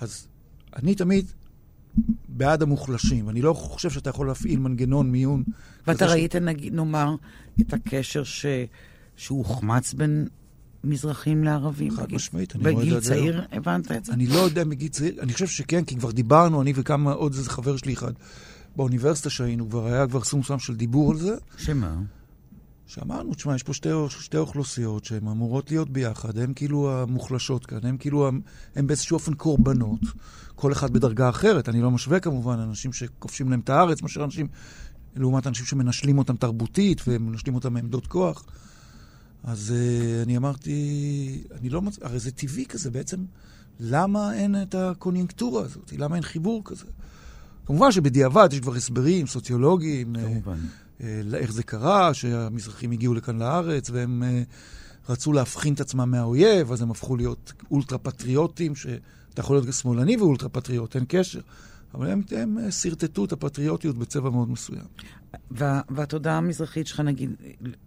[0.00, 0.26] אז
[0.76, 1.32] אני תמיד
[2.28, 3.28] בעד המוחלשים.
[3.28, 5.44] אני לא חושב שאתה יכול להפעיל מנגנון מיון.
[5.86, 6.36] ואתה ראית, ש...
[6.36, 7.14] נגיד, נאמר,
[7.60, 8.46] את הקשר ש...
[9.16, 10.28] שהוחמץ בין
[10.84, 11.96] מזרחים לערבים?
[11.96, 12.84] חד משמעית, אני רואה את זה.
[12.84, 14.12] בגיל צעיר הבנת את זה?
[14.12, 17.50] אני לא יודע מגיל צעיר, אני חושב שכן, כי כבר דיברנו, אני וכמה, עוד איזה
[17.50, 18.12] חבר שלי אחד,
[18.76, 21.34] באוניברסיטה שהיינו, כבר היה כבר סום סם של דיבור על זה.
[21.58, 21.94] שמה?
[22.86, 27.78] שאמרנו, תשמע, יש פה שתי, שתי אוכלוסיות שהן אמורות להיות ביחד, הן כאילו המוחלשות כאן,
[27.82, 28.30] הן כאילו,
[28.76, 30.00] הן באיזשהו אופן קורבנות,
[30.54, 31.68] כל אחד בדרגה אחרת.
[31.68, 34.48] אני לא משווה כמובן אנשים שכובשים להם את הארץ, מאשר אנשים,
[35.16, 38.44] לעומת אנשים שמנשלים אותם תרבותית ומנשלים אותם מעמדות כוח.
[39.44, 41.98] אז uh, אני אמרתי, אני לא מצ...
[42.02, 43.24] הרי זה טבעי כזה בעצם,
[43.80, 45.92] למה אין את הקוניונקטורה הזאת?
[45.92, 46.84] למה אין חיבור כזה?
[47.66, 50.14] כמובן שבדיעבד יש כבר הסברים סוציולוגיים.
[50.14, 50.58] כמובן.
[51.02, 54.42] אה, איך זה קרה, שהמזרחים הגיעו לכאן לארץ, והם אה,
[55.08, 60.16] רצו להבחין את עצמם מהאויב, אז הם הפכו להיות אולטרה פטריוטים, שאתה יכול להיות שמאלני
[60.16, 61.40] ואולטרה פטריוט, אין קשר.
[61.94, 64.84] אבל הם, הם אה, שרטטו את הפטריוטיות בצבע מאוד מסוים.
[65.50, 67.30] וה, והתודעה המזרחית שלך, נגיד,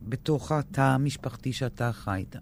[0.02, 2.36] בתוך התא המשפחתי שאתה חיית,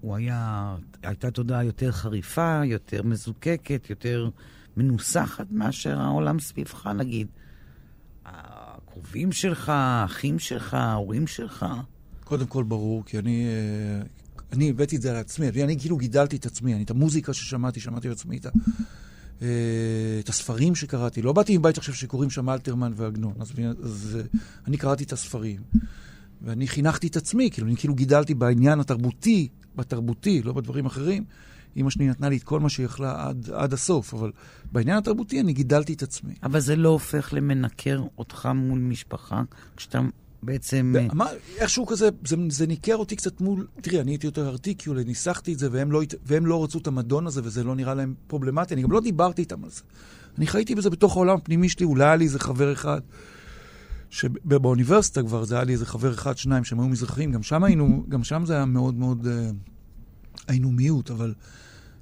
[0.00, 4.30] הוא היה, הייתה תודעה יותר חריפה, יותר מזוקקת, יותר
[4.76, 7.28] מנוסחת מאשר העולם סביבך, נגיד.
[8.24, 11.66] הקרובים שלך, האחים שלך, ההורים שלך?
[12.24, 14.06] קודם כל ברור, כי אני, אה,
[14.52, 15.48] אני הבאתי את זה על עצמי.
[15.48, 18.46] אני כאילו גידלתי את עצמי, אני את המוזיקה ששמעתי, שמעתי את,
[19.42, 19.48] אה,
[20.20, 21.22] את הספרים שקראתי.
[21.22, 24.18] לא באתי מבית עכשיו שקוראים שם אלתרמן ועגנון, אז, אז
[24.66, 25.60] אני קראתי את הספרים.
[26.42, 31.24] ואני חינכתי את עצמי, כאילו, אני כאילו גידלתי בעניין התרבותי, בתרבותי, לא בדברים אחרים.
[31.76, 34.32] אימא שלי נתנה לי את כל מה שהיא יכלה עד, עד הסוף, אבל
[34.72, 36.34] בעניין התרבותי אני גידלתי את עצמי.
[36.42, 39.42] אבל זה לא הופך למנקר אותך מול משפחה,
[39.76, 40.00] כשאתה
[40.46, 40.94] בעצם...
[41.12, 41.26] מה,
[41.58, 43.66] איכשהו כזה, זה, זה ניכר אותי קצת מול...
[43.80, 47.26] תראי, אני הייתי יותר ארטיקולה, ניסחתי את זה, והם לא, והם לא רצו את המדון
[47.26, 48.74] הזה, וזה לא נראה להם פרובלמטי.
[48.74, 49.82] אני גם לא דיברתי איתם על זה.
[50.38, 53.00] אני חייתי בזה בתוך העולם הפנימי שלי, אולי היה לי איזה חבר אחד,
[54.10, 58.04] שבאוניברסיטה כבר, זה היה לי איזה חבר אחד, שניים, שהם היו מזרחים, גם שם היינו,
[58.08, 59.26] גם שם זה היה מאוד מאוד...
[59.26, 59.50] אה,
[60.48, 61.34] היינו מיעוט, אבל,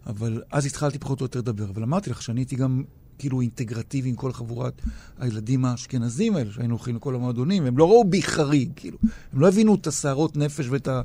[0.06, 1.70] אבל אז התחלתי פחות או יותר לדבר.
[1.70, 2.82] אבל אמרתי לך שאני הייתי גם
[3.18, 4.82] כאילו אינטגרטיבי עם כל חבורת
[5.18, 8.98] הילדים האשכנזים האלה, שהיינו הולכים לכל המועדונים, הם לא ראו בי חריג, כאילו.
[9.32, 11.02] הם לא הבינו את הסערות נפש ואת ה,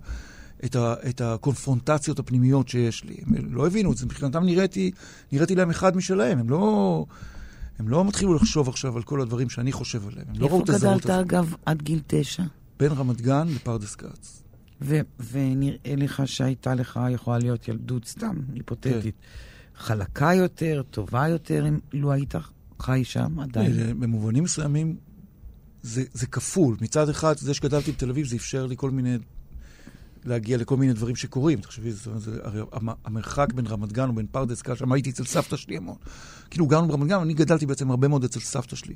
[0.66, 3.18] את ה, את הקונפרונטציות הפנימיות שיש לי.
[3.26, 4.92] הם לא הבינו את זה, מבחינתם נראיתי,
[5.32, 6.40] נראיתי להם אחד משלהם.
[6.40, 7.06] הם לא...
[7.80, 10.26] הם לא מתחילו לחשוב עכשיו על כל הדברים שאני חושב עליהם.
[10.30, 11.10] הם לא ראו איפה את גדלת, הזאת.
[11.10, 12.44] אגב, עד גיל תשע?
[12.80, 14.44] בין רמת גן לפרדס כץ.
[15.32, 19.10] ונראה לך שהייתה לך, יכולה להיות ילדות סתם, היפותטית, כן.
[19.80, 22.36] חלקה יותר, טובה יותר, אם לו היית
[22.80, 23.80] חי שם עדיין.
[23.80, 24.96] אה, במובנים מסוימים
[25.82, 26.78] זה, זה כפול.
[26.82, 29.18] מצד אחד, זה שגדלתי בתל אביב, זה אפשר לי כל מיני...
[30.26, 31.62] להגיע לכל מיני דברים שקורים.
[31.62, 35.58] תחשבי, זה, זה, הרי המ- המרחק בין רמת גן ובין פרדס שם הייתי אצל סבתא
[35.58, 35.96] שלי המון.
[36.50, 38.96] כאילו, גרנו ברמת גן, אני גדלתי בעצם הרבה מאוד אצל סבתא שלי.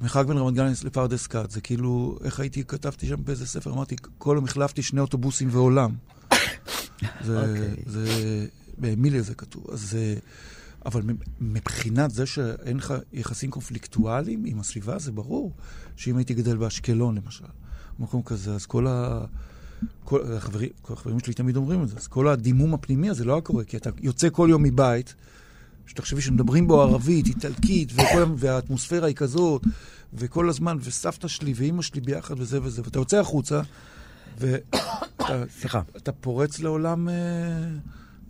[0.00, 3.96] המרחק בין רמת גן לפרדס כץ, זה כאילו, איך הייתי, כתבתי שם באיזה ספר, אמרתי,
[4.18, 5.94] כל יום החלפתי שני אוטובוסים ועולם.
[7.26, 7.74] זה, אוקיי.
[7.86, 8.06] זה,
[8.78, 9.66] באמיליה זה כתוב.
[9.72, 10.14] אז זה,
[10.86, 11.02] אבל
[11.40, 15.52] מבחינת זה שאין לך יחסים קונפליקטואליים עם הסביבה, זה ברור
[15.96, 17.44] שאם הייתי גדל באשקלון, למשל,
[17.98, 19.24] מקום כזה, אז כל ה...
[20.04, 23.32] כל החברים, כל החברים שלי תמיד אומרים את זה, אז כל הדימום הפנימי הזה לא
[23.32, 25.14] היה קורה, כי אתה יוצא כל יום מבית,
[25.86, 29.62] שתחשבי שמדברים בו ערבית, איטלקית, וכל, והאטמוספירה היא כזאת,
[30.14, 33.60] וכל הזמן, וסבתא שלי ואימא שלי ביחד וזה וזה, ואתה יוצא החוצה,
[34.38, 35.80] ואתה סליחה.
[35.96, 37.14] אתה פורץ לעולם, אה,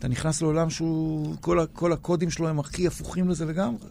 [0.04, 3.88] אתה נכנס לעולם שהוא, כל, ה- כל הקודים שלו הם הכי הפוכים לזה לגמרי.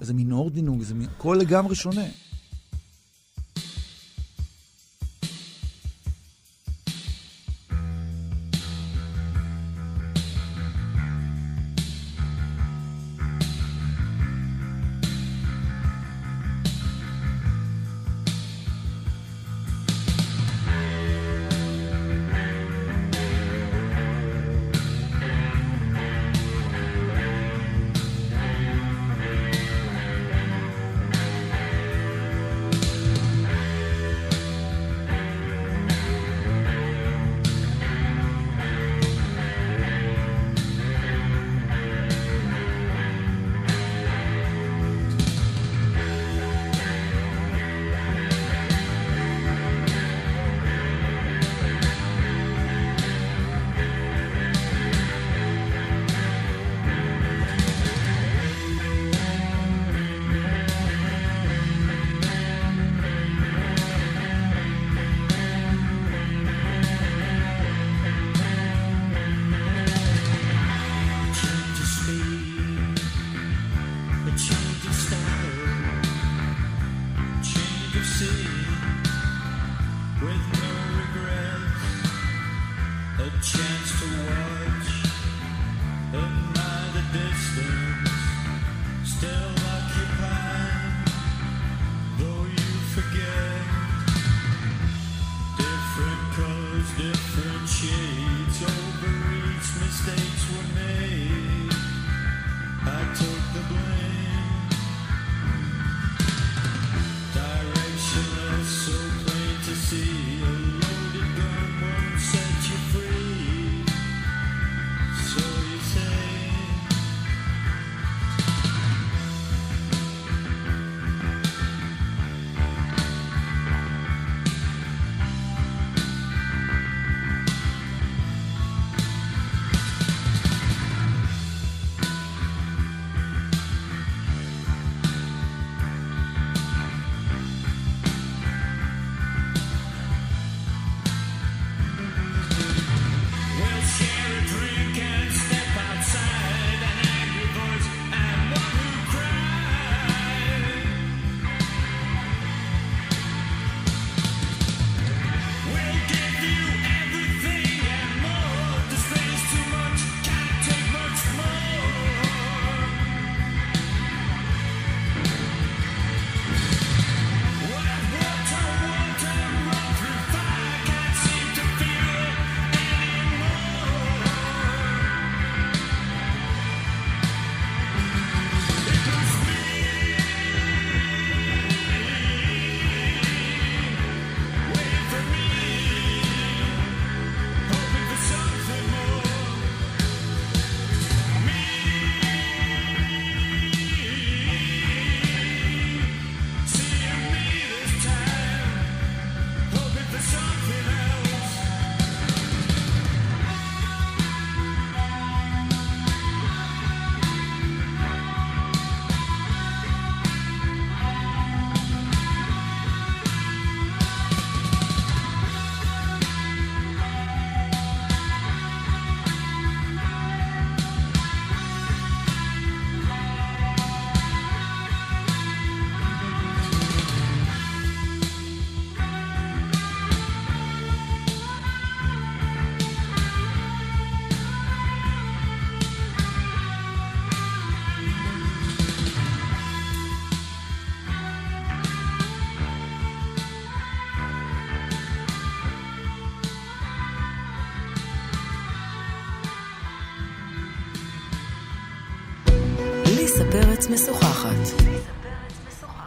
[0.00, 2.04] איזה מין אורדינוג, איזה מין, הכל לגמרי שונה.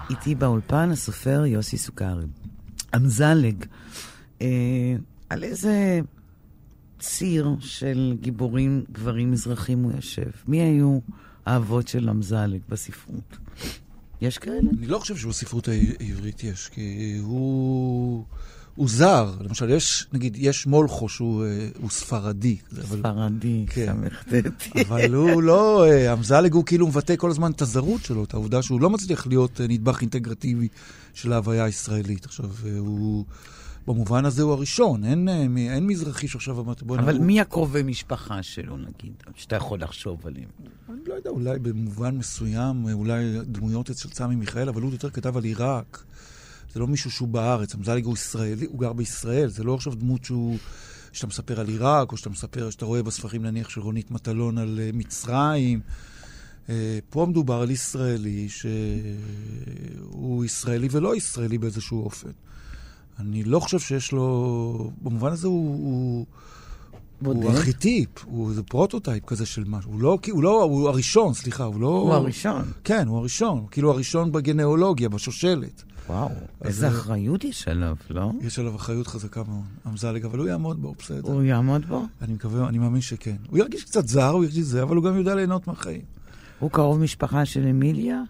[0.10, 2.26] איתי באולפן הסופר יוסי סוכרי.
[2.96, 3.66] אמזלג,
[4.42, 4.96] אה,
[5.30, 6.00] על איזה
[7.00, 10.30] ציר של גיבורים גברים מזרחים הוא יושב?
[10.48, 11.00] מי היו
[11.46, 13.38] האבות של אמזלג בספרות?
[14.22, 14.70] יש כאלה?
[14.78, 15.68] אני לא חושב שבספרות
[16.00, 18.26] העברית יש, כי הוא...
[18.76, 19.34] הוא זר.
[19.42, 22.58] למשל, יש, נגיד, יש מולכו שהוא אה, ספרדי.
[22.82, 23.86] ספרדי, כן.
[23.86, 24.34] סמ"ט.
[24.88, 28.62] אבל הוא לא, אה, אמזלג הוא כאילו מבטא כל הזמן את הזרות שלו, את העובדה
[28.62, 30.68] שהוא לא מצליח להיות אה, נדבך אינטגרטיבי
[31.14, 32.26] של ההוויה הישראלית.
[32.26, 33.26] עכשיו, אה, הוא...
[33.88, 37.42] במובן הזה הוא הראשון, אין, אה, מ- אין מזרחי שעכשיו אמרת, בוא אבל נראו- מי
[37.42, 40.50] הקרובי משפחה שלו, נגיד, שאתה יכול לחשוב עליהם?
[40.90, 45.38] אני לא יודע, אולי במובן מסוים, אולי דמויות אצל סמי מיכאל, אבל הוא יותר כתב
[45.38, 46.04] על עיראק.
[46.76, 50.26] זה לא מישהו שהוא בארץ, אמזלג הוא ישראלי, הוא גר בישראל, זה לא עכשיו דמות
[50.26, 50.58] שהוא,
[51.12, 54.80] שאתה מספר על עיראק, או שאתה מספר, שאתה רואה בספרים נניח של רונית מטלון על
[54.82, 55.80] אה, מצרים.
[56.70, 62.32] אה, פה מדובר על ישראלי שהוא ישראלי ולא ישראלי באיזשהו אופן.
[63.20, 65.76] אני לא חושב שיש לו, במובן הזה הוא...
[65.76, 66.26] הוא
[67.22, 67.44] בודד?
[67.44, 69.92] הוא ארכיטיפ, הוא זה prototype כזה של משהו.
[69.92, 71.88] הוא לא, הוא לא, הוא הראשון, סליחה, הוא לא...
[71.88, 72.72] הוא הראשון.
[72.84, 73.66] כן, הוא הראשון.
[73.72, 75.84] כאילו הראשון בגנאולוגיה, בשושלת.
[76.10, 76.30] וואו,
[76.64, 78.32] איזה אה, אחריות יש עליו, לא?
[78.42, 81.32] יש עליו אחריות חזקה מאוד, אמזלג, אבל הוא יעמוד בו, בסדר.
[81.32, 82.06] הוא יעמוד בו?
[82.22, 83.36] אני מקווה, אני מאמין שכן.
[83.50, 86.02] הוא ירגיש קצת זר, הוא ירגיש זה, אבל הוא גם יודע ליהנות מהחיים.
[86.60, 88.22] הוא קרוב משפחה של אמיליה?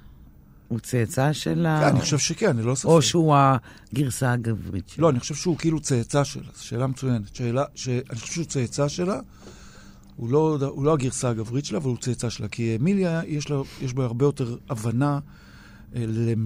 [0.68, 1.80] הוא צאצא שלה?
[1.82, 2.86] כן, אני חושב שכן, אני לא ספק.
[2.86, 5.02] או שהוא הגרסה הגברית שלה?
[5.02, 7.36] לא, אני חושב שהוא כאילו צאצא שלה, זו שאלה מצוינת.
[7.36, 7.90] שאלה, ש...
[7.90, 9.20] אני חושב שהוא צאצא שלה,
[10.16, 12.48] הוא לא, הוא לא הגרסה הגברית שלה, אבל הוא צאצא שלה.
[12.48, 15.20] כי אמיליה, יש, לה, יש בה הרבה יותר הבנה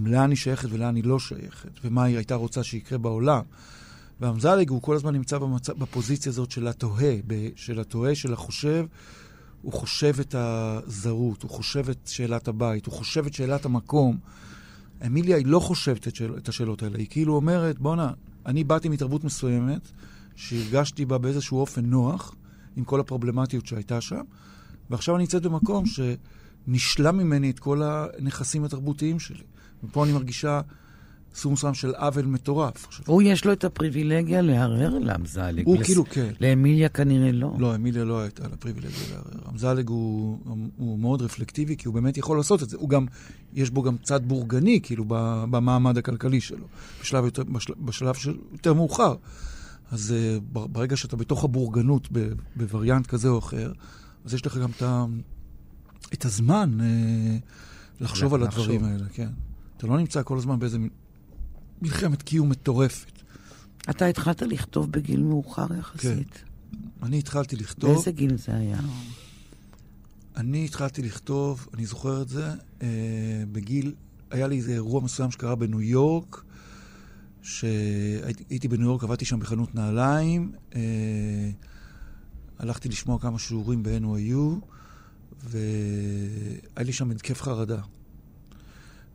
[0.05, 3.41] לאן היא שייכת ולאן היא לא שייכת, ומה היא הייתה רוצה שיקרה בעולם.
[4.19, 5.69] ואמזלג הוא כל הזמן נמצא במצ...
[5.69, 7.49] בפוזיציה הזאת של התוהה, ב...
[7.55, 8.85] של התוהה, של החושב.
[9.61, 14.17] הוא חושב את הזרות, הוא חושב את שאלת הבית, הוא חושב את שאלת המקום.
[15.05, 18.11] אמיליה היא לא חושבת את, שאל, את השאלות האלה, היא כאילו אומרת, בואנה,
[18.45, 19.91] אני באתי מתרבות מסוימת,
[20.35, 22.35] שהרגשתי בה באיזשהו אופן נוח,
[22.75, 24.21] עם כל הפרובלמטיות שהייתה שם,
[24.89, 25.83] ועכשיו אני נמצאת במקום
[26.67, 29.43] שנשלם ממני את כל הנכסים התרבותיים שלי.
[29.83, 30.61] ופה אני מרגישה
[31.35, 32.87] סוג מסוים של עוול מטורף.
[33.07, 35.65] הוא יש לו את הפריבילגיה להרהר לאמזלג.
[35.65, 36.31] הוא לס- כאילו, כן.
[36.41, 37.51] לאמיליה כנראה לא.
[37.59, 39.49] לא, אמיליה לא הייתה לה פריבילגיה לערער.
[39.51, 40.37] אמזלג הוא,
[40.77, 42.77] הוא מאוד רפלקטיבי, כי הוא באמת יכול לעשות את זה.
[42.77, 43.05] הוא גם,
[43.53, 45.05] יש בו גם צד בורגני, כאילו,
[45.51, 46.65] במעמד הכלכלי שלו,
[47.01, 49.15] בשלב יותר, בשל, בשלב של, יותר מאוחר.
[49.91, 50.13] אז
[50.53, 52.07] ב- ברגע שאתה בתוך הבורגנות,
[52.55, 53.71] בווריאנט כזה או אחר,
[54.25, 55.05] אז יש לך גם את, ה,
[56.13, 58.43] את הזמן uh, לחשוב על.
[58.43, 59.29] הדברים האלה, כן.
[59.77, 60.77] אתה לא נמצא כל הזמן באיזה
[61.81, 63.11] מלחמת קיום מטורפת.
[63.89, 66.43] אתה התחלת לכתוב בגיל מאוחר יחסית.
[67.03, 67.93] אני התחלתי לכתוב...
[67.93, 68.79] באיזה גיל זה היה?
[70.37, 72.87] אני התחלתי לכתוב, אני זוכר את זה, אה,
[73.51, 73.93] בגיל,
[74.31, 76.43] היה לי איזה אירוע מסוים שקרה בניו יורק,
[77.41, 81.49] שהייתי בניו יורק, עבדתי שם בחנות נעליים, אה,
[82.59, 84.65] הלכתי לשמוע כמה שיעורים ב-NYU,
[85.43, 87.81] והיה לי שם התקף חרדה.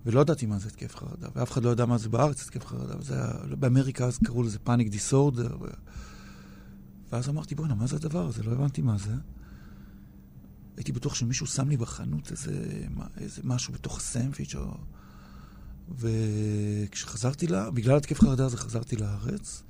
[0.07, 2.99] ולא ידעתי מה זה התקף חרדה, ואף אחד לא ידע מה זה בארץ התקף חרדה,
[2.99, 5.57] וזה היה, באמריקה אז קראו לזה פאניק דיסורדר.
[5.61, 5.65] ו...
[7.13, 8.43] ואז אמרתי, בוא'נה, מה זה הדבר הזה?
[8.43, 9.15] לא הבנתי מה זה.
[10.77, 12.67] הייתי בטוח שמישהו שם לי בחנות איזה,
[13.17, 14.75] איזה משהו בתוך הסנדוויץ' או...
[15.99, 19.63] וכשחזרתי לה, בגלל התקף חרדה הזה חזרתי לארץ,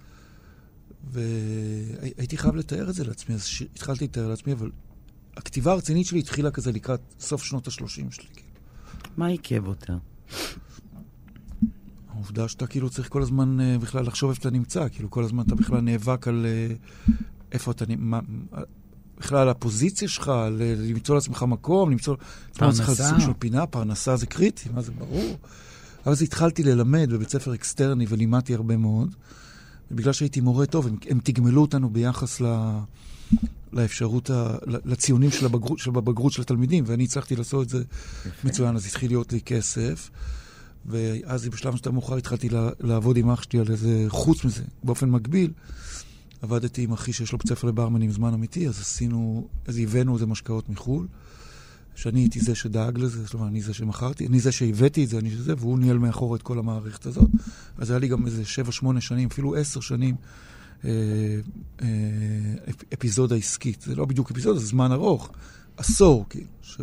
[1.10, 3.62] והייתי חייב לתאר את זה לעצמי, אז ש...
[3.62, 4.70] התחלתי לתאר לעצמי, אבל
[5.36, 8.08] הכתיבה הרצינית שלי התחילה כזה לקראת סוף שנות ה-30 שלי.
[8.10, 8.48] כאילו.
[9.16, 9.96] מה עיכב אותה?
[12.08, 15.44] העובדה שאתה כאילו צריך כל הזמן uh, בכלל לחשוב איפה אתה נמצא, כאילו כל הזמן
[15.46, 17.12] אתה בכלל נאבק על uh,
[17.52, 18.18] איפה אתה נמצא,
[19.18, 22.16] בכלל על הפוזיציה שלך, על, אה, למצוא לעצמך מקום, למצוא
[22.60, 23.08] לעצמך פרנסה.
[23.08, 25.36] סוג של פינה, פרנסה זה קריטי, מה זה ברור.
[26.04, 29.14] אז התחלתי ללמד בבית ספר אקסטרני ולימדתי הרבה מאוד,
[29.90, 32.46] ובגלל שהייתי מורה טוב, הם, הם תגמלו אותנו ביחס ל...
[33.74, 37.82] לאפשרות, ה, לציונים של הבגרות, של הבגרות של התלמידים, ואני הצלחתי לעשות את זה
[38.44, 40.10] מצוין, אז התחיל להיות לי כסף.
[40.86, 42.48] ואז בשלב יותר מאוחר התחלתי
[42.80, 45.50] לעבוד עם אח שלי על איזה, חוץ מזה, באופן מקביל,
[46.42, 50.26] עבדתי עם אחי שיש לו בית ספר לברמנים זמן אמיתי, אז עשינו, אז הבאנו איזה
[50.26, 51.06] משקאות מחו"ל,
[51.94, 55.18] שאני הייתי זה שדאג לזה, זאת אומרת, אני זה שמכרתי, אני זה שהבאתי את זה,
[55.18, 57.30] אני זה, והוא ניהל מאחור את כל המערכת הזאת.
[57.78, 60.18] אז היה לי גם איזה שבע, שמונה שנים, אפילו עשר שנים, אפ-
[62.94, 63.80] אפיזודה עסקית.
[63.80, 65.30] זה לא בדיוק אפיזודה, זה זמן ארוך,
[65.76, 66.46] עשור, כאילו.
[66.62, 66.80] ש...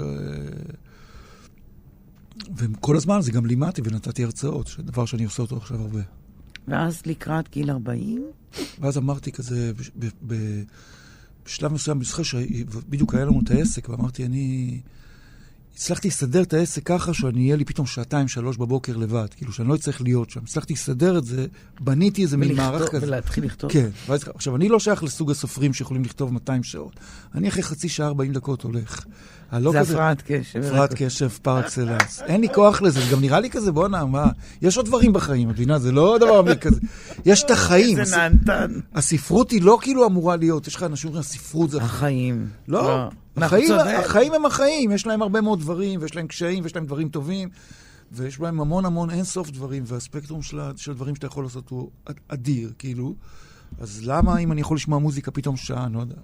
[2.58, 6.02] וכל הזמן זה גם לימדתי ונתתי הרצאות, דבר שאני עושה אותו עכשיו הרבה.
[6.68, 8.26] ואז לקראת גיל 40?
[8.80, 10.64] ואז אמרתי כזה, ב- ב- ב-
[11.46, 14.80] בשלב מסוים, אני זוכר שבדיוק היה לנו את העסק, ואמרתי, אני...
[15.76, 19.68] הצלחתי לסדר את העסק ככה שאני אהיה לי פתאום שעתיים, שלוש בבוקר לבד, כאילו שאני
[19.68, 20.40] לא אצטרך להיות שם.
[20.44, 21.46] הצלחתי לסדר את זה,
[21.80, 23.08] בניתי איזה מין מערך כזה.
[23.08, 23.72] ולהתחיל לכתוב?
[23.72, 23.90] כן.
[24.08, 27.00] ואז, עכשיו, אני לא שייך לסוג הסופרים שיכולים לכתוב 200 שעות.
[27.36, 29.06] אני אחרי חצי שעה, 40 דקות הולך.
[29.60, 30.60] לא זה הפרעת קשב.
[30.60, 32.22] הפרעת קשב פר אקסלנס.
[32.22, 34.26] אין לי כוח לזה, זה גם נראה לי כזה, בואנה, מה?
[34.62, 35.80] יש עוד דברים בחיים, את מבינה?
[35.80, 36.80] זה לא דבר כזה.
[37.26, 38.00] יש את החיים.
[38.00, 38.80] איזה נהנתן.
[38.94, 41.82] הספרות היא לא כאילו אמורה להיות, יש לך אנשים שאומרים, הספרות זה...
[41.82, 42.48] החיים.
[42.68, 43.72] לא, אנחנו החיים.
[44.00, 47.50] החיים הם החיים, יש להם הרבה מאוד דברים, ויש להם קשיים, ויש להם דברים טובים,
[48.12, 51.90] ויש בהם המון המון אין סוף דברים, והספקטרום של, של הדברים שאתה יכול לעשות הוא
[52.06, 53.16] אד- אדיר, כאילו.
[53.80, 56.16] אז למה אם אני יכול לשמוע מוזיקה פתאום שעה, אני לא יודע.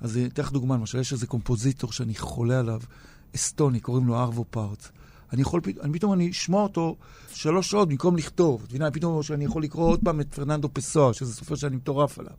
[0.00, 2.80] אז אני אתן לך דוגמה, למשל, יש איזה קומפוזיטור שאני חולה עליו,
[3.34, 4.88] אסטוני, קוראים לו ארוו פארט.
[5.32, 6.96] אני יכול, אני, פתאום אני אשמע אותו
[7.32, 8.62] שלוש שעות במקום לכתוב.
[8.64, 12.18] את מבינה, פתאום שאני יכול לקרוא עוד פעם את פרננדו פסואה, שזה סופר שאני מטורף
[12.18, 12.32] עליו.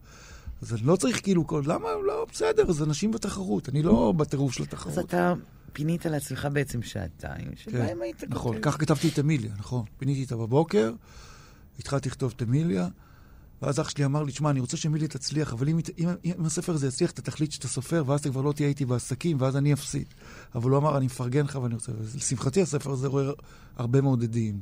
[0.66, 1.88] אז אני לא צריך כאילו, כל- למה?
[2.07, 4.99] לא, בסדר, זה אנשים בתחרות, אני לא בטירוף של אז התחרות.
[4.99, 5.34] אתה
[5.74, 8.34] פינית לעצמך בעצם שעתיים, שבהם היית כותב.
[8.34, 9.84] נכון, כך כתבתי את אמיליה, נכון.
[9.97, 10.93] פיניתי אותה בבוקר,
[11.80, 12.88] התחלתי לכתוב את אמיליה,
[13.61, 16.74] ואז אח שלי אמר לי, שמע, אני רוצה שאמיליה תצליח, אבל אם, אם, אם הספר
[16.74, 19.74] הזה יצליח, אתה תחליט שאתה סופר, ואז אתה כבר לא תהיה איתי בעסקים, ואז אני
[19.74, 20.05] אפסיד.
[20.55, 21.91] אבל הוא אמר, אני מפרגן לך ואני רוצה...
[22.13, 23.32] ולשמחתי, הספר הזה רואה
[23.78, 24.59] הרבה מעודדים.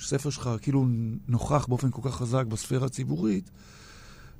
[0.00, 0.86] ספר שלך כאילו
[1.28, 3.50] נוכח באופן כל כך חזק בספירה הציבורית,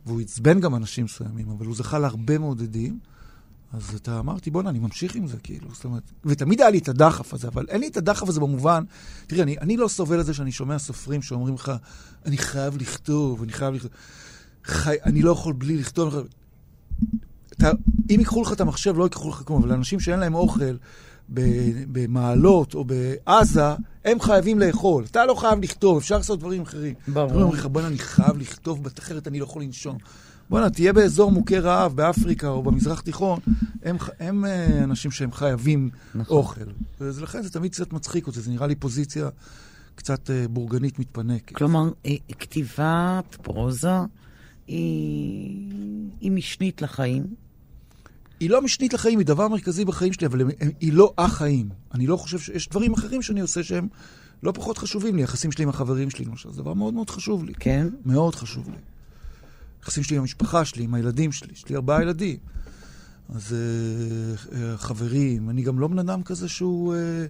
[0.06, 2.98] והוא עצבן גם אנשים מסוימים, אבל הוא זכה להרבה מעודדים.
[3.72, 6.88] אז אתה אמרתי, בואנה, אני ממשיך עם זה, כאילו, זאת אומרת, ותמיד היה לי את
[6.88, 8.84] הדחף הזה, אבל אין לי את הדחף הזה במובן,
[9.26, 11.72] תראה, אני, אני לא סובל את זה שאני שומע סופרים שאומרים לך,
[12.26, 13.90] אני חייב לכתוב, אני חייב לכתוב,
[14.64, 16.14] חי, אני לא יכול בלי לכתוב.
[17.52, 17.70] אתה,
[18.10, 20.76] אם ייקחו לך את המחשב, לא ייקחו לך כלום, אבל אנשים שאין להם אוכל
[21.28, 25.04] במעלות או בעזה, הם חייבים לאכול.
[25.10, 26.94] אתה לא חייב לכתוב, אפשר לעשות דברים אחרים.
[27.08, 27.26] ברור.
[27.26, 29.98] אתה אומר לך, בוא'נה, אני חייב לכתוב, אחרת אני לא יכול לנשום.
[30.50, 33.38] בוא'נה, תהיה באזור מוכה רעב באפריקה או במזרח תיכון,
[33.82, 36.36] הם, הם אה, אנשים שהם חייבים נכון.
[36.36, 36.60] אוכל.
[37.00, 39.28] ולכן זה תמיד קצת מצחיק אותי, זה נראה לי פוזיציה
[39.94, 41.54] קצת אה, בורגנית מתפנקת.
[41.54, 43.98] כלומר, אה, כתיבת פרוזה
[44.66, 47.43] היא, היא משנית לחיים.
[48.44, 50.40] היא לא משנית לחיים, היא דבר מרכזי בחיים שלי, אבל
[50.80, 51.68] היא לא החיים.
[51.94, 53.88] אני לא חושב שיש דברים אחרים שאני עושה שהם
[54.42, 55.22] לא פחות חשובים לי.
[55.22, 57.54] יחסים שלי עם החברים שלי, למשל, זה דבר מאוד מאוד חשוב לי.
[57.54, 57.86] כן?
[58.06, 58.76] מאוד חשוב לי.
[59.82, 61.52] יחסים שלי עם המשפחה שלי, עם הילדים שלי.
[61.52, 62.36] יש לי ארבעה ילדים.
[63.28, 66.94] אז אה, אה, חברים, אני גם לא בן אדם כזה שהוא...
[66.94, 67.26] אה,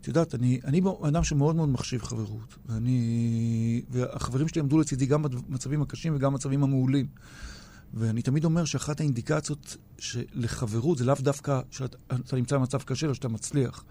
[0.00, 2.56] את יודעת, אני, אני בן אדם שמאוד מאוד מחשיב חברות.
[2.68, 7.06] ואני, והחברים שלי עמדו לצידי גם במצבים הקשים וגם במצבים המעולים.
[7.96, 9.76] ואני תמיד אומר שאחת האינדיקציות
[10.34, 11.96] לחברות זה לאו דווקא שאתה
[12.36, 13.84] נמצא במצב קשה, אלא שאתה מצליח.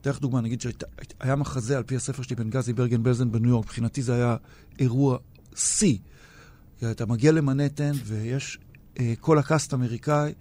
[0.00, 3.64] אתן לך דוגמה, נגיד שהיה מחזה על פי הספר שלי, בנגזי ברגן בלזן בניו יורק,
[3.66, 4.36] מבחינתי זה היה
[4.78, 5.18] אירוע
[5.56, 5.98] שיא.
[6.90, 8.58] אתה מגיע למנהטן ויש
[9.00, 10.32] אה, כל הקאסט אמריקאי,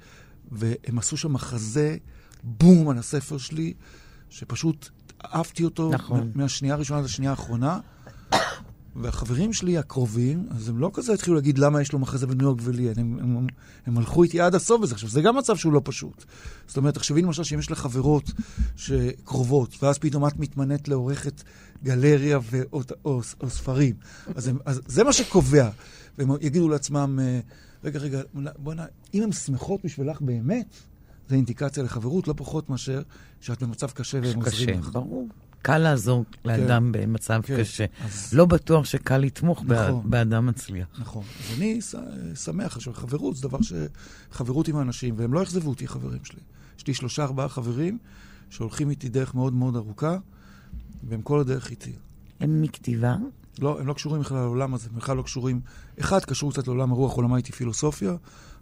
[0.52, 1.98] והם עשו שם מחזה
[2.44, 3.74] בום על הספר שלי,
[4.30, 4.89] שפשוט
[5.26, 6.20] אהבתי אותו נכון.
[6.20, 7.80] מה- מהשנייה הראשונה עד השנייה האחרונה.
[8.96, 12.60] והחברים שלי הקרובים, אז הם לא כזה התחילו להגיד למה יש לו מחזה בניו יורק
[12.64, 13.48] ולי, הם, הם, הם,
[13.86, 14.94] הם הלכו איתי עד הסוף בזה.
[14.94, 16.24] עכשיו, זה גם מצב שהוא לא פשוט.
[16.68, 18.32] זאת אומרת, תחשבי למשל שאם יש לך חברות
[18.76, 21.44] שקרובות, ואז פתאום את מתמנית לעורכת
[21.84, 23.96] גלריה ו- או, או, או ספרים,
[24.36, 25.70] אז, הם, אז זה מה שקובע.
[26.18, 27.39] והם יגידו לעצמם, אה,
[27.84, 28.22] רגע, רגע,
[28.58, 30.74] בוא'נה, אם הן שמחות בשבילך באמת,
[31.30, 33.02] זה אינדיקציה לחברות, לא פחות מאשר
[33.41, 34.89] שאת במצב קשה והם עוזרים קשה, לך.
[34.94, 35.28] ברור.
[35.64, 37.57] קל לעזור לאדם במצב כן.
[37.59, 37.86] קשה.
[38.05, 40.09] אז- לא בטוח שקל לתמוך נכון.
[40.09, 40.88] באדם מצליח.
[40.99, 41.24] נכון.
[41.39, 41.95] אז אני ש-
[42.43, 43.74] שמח, עכשיו, חברות זה דבר ש...
[44.32, 46.39] חברות עם האנשים, והם לא אכזבו אותי, חברים שלי.
[46.78, 47.97] יש לי שלושה, ארבעה חברים
[48.49, 50.18] שהולכים איתי דרך מאוד מאוד ארוכה,
[51.03, 51.91] והם כל הדרך איתי.
[52.39, 53.16] הם מכתיבה?
[53.59, 55.61] לא, הם לא קשורים בכלל לעולם הזה, הם בכלל לא קשורים...
[55.99, 58.16] אחד קשור קצת לעולם הרוח, עולמה איתי פילוסופיה,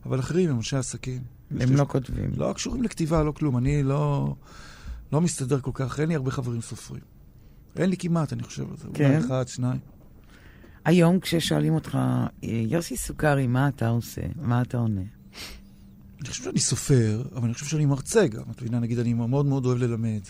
[0.06, 1.22] אבל אחרים הם אנשי עסקים.
[1.60, 2.32] הם לא כותבים.
[2.38, 3.58] לא קשורים לכתיבה, לא כלום.
[3.58, 4.34] אני לא,
[5.12, 7.01] לא מסתדר כל כך, אין לי הרבה חברים סופרים.
[7.78, 8.88] אין לי כמעט, אני חושב על זה.
[8.93, 9.05] כן?
[9.05, 9.80] אולי אחד, שניים.
[10.86, 12.30] היום כששואלים אותך, "אה,
[12.68, 14.22] יוסי סוכרי, מה אתה עושה?
[14.41, 15.01] מה אתה עונה?
[16.20, 18.43] אני חושב שאני סופר, אבל אני חושב שאני מרצה גם.
[18.51, 20.22] את מבינה, נגיד, אני מאוד מאוד אוהב ללמד.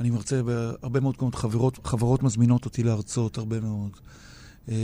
[0.00, 3.90] אני מרצה בהרבה מאוד מקומות, חברות, חברות מזמינות אותי להרצות הרבה מאוד.
[4.68, 4.74] אה,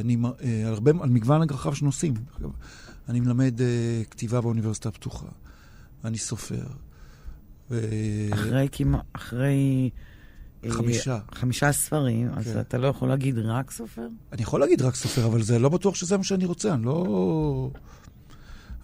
[0.00, 2.14] אני, אה, על, הרבה, על מגוון רחב של נושאים.
[3.08, 3.60] אני מלמד
[4.10, 5.26] כתיבה באוניברסיטה הפתוחה.
[6.04, 6.66] אני סופר.
[8.32, 9.90] אחרי כמעט, אחרי...
[10.64, 11.18] אה, חמישה.
[11.34, 12.60] חמישה ספרים, אז כן.
[12.60, 14.06] אתה לא יכול להגיד רק סופר?
[14.32, 16.74] אני יכול להגיד רק סופר, אבל זה לא בטוח שזה מה שאני רוצה.
[16.74, 17.70] אני לא...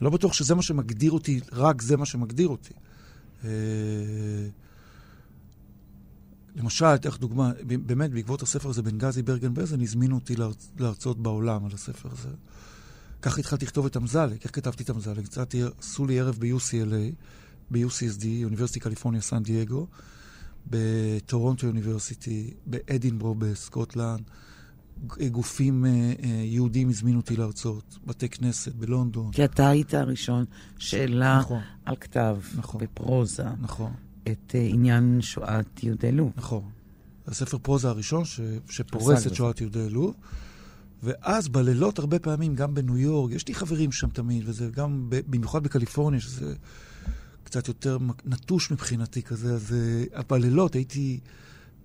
[0.00, 2.72] לא בטוח שזה מה שמגדיר אותי, רק זה מה שמגדיר אותי.
[3.44, 3.50] אה,
[6.56, 7.52] למשל, אתן לך דוגמה,
[7.86, 10.70] באמת, בעקבות הספר הזה, בנגזי ברגן בזן, הזמינו אותי להרצ...
[10.78, 12.28] להרצות בעולם על הספר הזה.
[13.22, 14.36] ככה התחלתי לכתוב את אמזלג.
[14.44, 15.24] איך כתבתי את אמזלג?
[15.24, 17.14] יצאתי, עשו לי ערב ב-UCLA,
[17.70, 19.86] ב-UCSD, אוניברסיטי קליפורניה סן דייגו,
[20.66, 24.22] בטורונטו אוניברסיטי, באדינברו בסקוטלנד.
[25.30, 29.32] גופים אה, אה, יהודים הזמינו אותי להרצות, בתי כנסת בלונדון.
[29.32, 30.44] כי אתה היית הראשון
[30.78, 31.60] שהעלה נכון.
[31.84, 32.80] על כתב, נכון.
[32.80, 33.92] בפרוזה, נכון,
[34.22, 36.32] את אה, עניין שואת יהודי לוב.
[36.36, 36.62] נכון.
[37.26, 38.40] הספר פרוזה הראשון ש,
[38.70, 40.14] שפורס את שואת יהודי לוב.
[41.02, 45.20] ואז בלילות הרבה פעמים, גם בניו יורק, יש לי חברים שם תמיד, וזה גם, ב-
[45.26, 46.54] במיוחד בקליפורניה, שזה
[47.46, 49.74] קצת יותר נטוש מבחינתי כזה, אז
[50.14, 51.20] אה, בלילות הייתי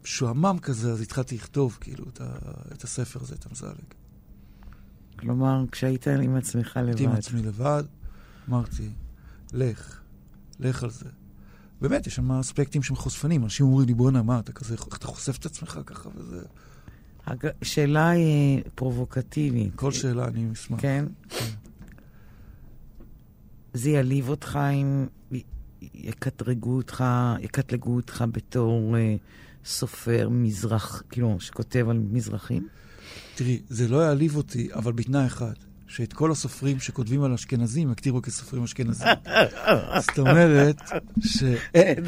[0.04, 2.26] שועמם כזה, אז התחלתי לכתוב כאילו את, ה,
[2.74, 3.72] את הספר הזה, את המזלג.
[5.20, 7.20] כלומר, כשהיית עם עצמך הייתי עם לבד.
[7.20, 7.84] עצמי לבד,
[8.50, 8.90] אמרתי,
[9.54, 10.00] לך,
[10.60, 11.06] לך על זה.
[11.82, 13.44] באמת, יש שם אספקטים שהם חושפנים.
[13.44, 16.42] אנשים אומרים לי, בואנה, מה, אתה כזה, אתה חושף את עצמך ככה וזה...
[17.26, 18.12] הג- שאלה
[18.76, 19.76] פרובוקטיבית.
[19.76, 20.82] כל שאלה אני אשמח.
[20.82, 21.06] כן?
[23.74, 25.06] זה יעליב אותך אם
[25.94, 27.04] יקטרגו אותך,
[27.40, 29.16] יקטלגו אותך בתור אה,
[29.66, 32.68] סופר מזרח, כאילו, שכותב על מזרחים?
[33.36, 35.54] תראי, זה לא יעליב אותי, אבל בתנאי אחד,
[35.88, 39.08] שאת כל הסופרים שכותבים על אשכנזים יקטירו כסופרים אשכנזים.
[40.06, 40.82] זאת אומרת,
[41.20, 42.04] שאין,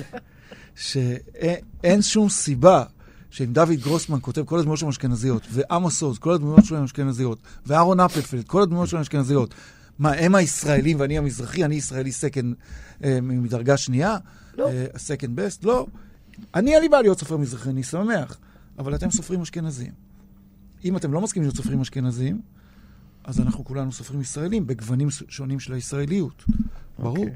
[0.76, 2.84] שאין שום סיבה
[3.30, 6.84] שאם דוד גרוסמן כותב כל הדמויות שלו הם אשכנזיות, ועמוס עוז, כל הדמויות שלו הם
[6.84, 9.54] אשכנזיות, ואהרון אפלפלד, כל הדמויות שלו הם אשכנזיות,
[10.00, 12.56] מה, הם הישראלים ואני המזרחי, אני ישראלי second
[13.04, 14.18] אה, מדרגה שנייה?
[14.58, 14.70] לא.
[14.98, 15.64] second best?
[15.64, 15.88] לא.
[16.56, 18.38] אני אין לי בעיה להיות סופר מזרחי, אני שמח,
[18.80, 19.92] אבל אתם סופרים אשכנזים.
[20.86, 22.42] אם אתם לא מסכימים להיות סופרים אשכנזים,
[23.24, 26.44] אז אנחנו כולנו סופרים ישראלים, בגוונים שונים של הישראליות.
[27.00, 27.18] ברור.
[27.18, 27.36] אוקיי.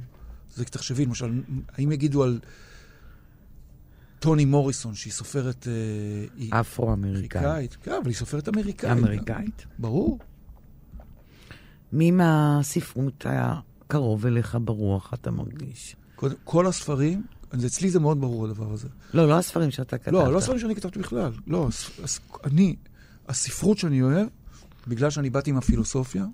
[0.56, 1.42] זה תחשבי, למשל,
[1.78, 2.40] האם יגידו על
[4.20, 5.68] טוני מוריסון, שהיא סופרת...
[5.68, 5.74] אה,
[6.38, 7.42] היא אפרו-אמריקאי.
[7.42, 7.78] אמריקאית?
[7.84, 8.92] כן, אבל היא סופרת אמריקאית.
[8.92, 9.66] אמריקאית.
[9.80, 10.20] ברור.
[11.94, 13.54] מי מהספרות היה
[13.88, 15.96] קרוב אליך ברוח, אתה מרגיש?
[16.16, 17.24] קודם- כל הספרים,
[17.66, 18.88] אצלי זה מאוד ברור הדבר הזה.
[19.14, 20.14] לא, לא הספרים שאתה כתבת.
[20.14, 21.32] לא, לא הספרים שאני כתבתי בכלל.
[21.48, 22.76] לא, הס- הס- אני,
[23.28, 24.28] הספרות שאני אוהב,
[24.88, 26.26] בגלל שאני באתי עם הפילוסופיה,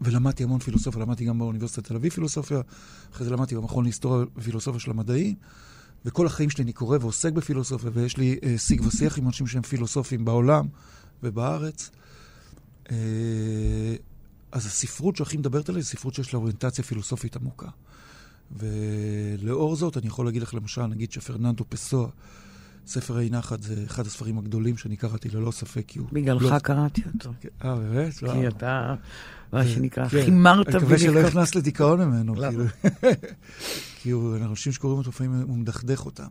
[0.00, 2.60] ולמדתי המון פילוסופיה, למדתי גם באוניברסיטת תל אביב פילוסופיה,
[3.12, 5.34] אחרי זה למדתי במכון להיסטוריה ופילוסופיה של המדעים,
[6.04, 9.62] וכל החיים שלי אני קורא ועוסק בפילוסופיה, ויש לי אה, שיג ושיח עם אנשים שהם
[9.62, 10.66] פילוסופים בעולם
[11.22, 11.90] ובארץ.
[12.90, 12.96] אה,
[14.52, 17.68] אז הספרות שהכי מדברת עליה היא ספרות שיש לה אוריינטציה פילוסופית עמוקה.
[18.58, 22.08] ולאור זאת, אני יכול להגיד לך למשל, נגיד שפרננדו פסואה,
[22.86, 26.08] ספר האי נחת זה אחד הספרים הגדולים שאני קראתי ללא ספק, כי הוא...
[26.12, 27.32] בגללך לא- קראתי אותו.
[27.64, 28.14] אה, באמת?
[28.14, 28.94] כי אתה,
[29.52, 30.24] מה שנקרא, כן.
[30.24, 31.22] חימרת אני מקווה שלא.
[31.22, 32.34] נכנס לדיכאון ממנו.
[32.34, 32.50] למה?
[32.50, 32.64] כאילו.
[34.02, 36.26] כי הוא, אנשים שקוראים אותו לפעמים, הוא מדכדך אותם.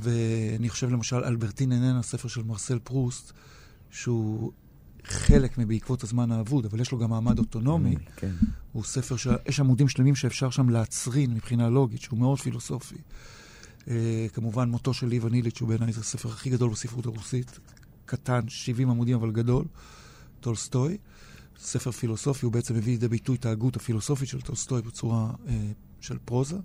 [0.00, 3.32] ואני חושב למשל, אלברטין איננה, ספר של מרסל פרוסט,
[3.90, 4.52] שהוא
[5.08, 7.96] חלק מבעקבות הזמן האבוד, אבל יש לו גם מעמד אוטונומי.
[8.16, 8.32] כן.
[8.72, 12.96] הוא ספר שיש עמודים שלמים שאפשר שם להצרין מבחינה לוגית, שהוא מאוד פילוסופי.
[13.88, 17.58] אה, כמובן, מותו של ליב אניליץ' הוא בעיניי זה הספר הכי גדול בספרות הרוסית.
[18.04, 19.64] קטן, 70 עמודים, אבל גדול.
[20.40, 20.96] טולסטוי.
[21.58, 25.54] ספר פילוסופי, הוא בעצם מביא לידי ביטוי את ההגות הפילוסופית של טולסטוי בצורה אה,
[26.00, 26.56] של פרוזה.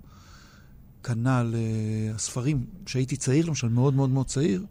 [1.02, 4.64] כנ"ל אה, הספרים, כשהייתי צעיר, למשל, מאוד מאוד מאוד צעיר,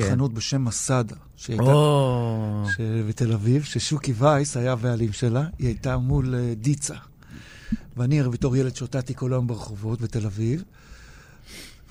[0.00, 1.62] תחנות בשם מסדה, שהייתה...
[1.62, 6.94] או, ש- בתל אביב, ששוקי וייס היה הבעלים שלה, היא הייתה מול אה, דיצה.
[7.96, 10.62] ואני בתור ילד שוטטתי כל היום ברחובות בתל אביב.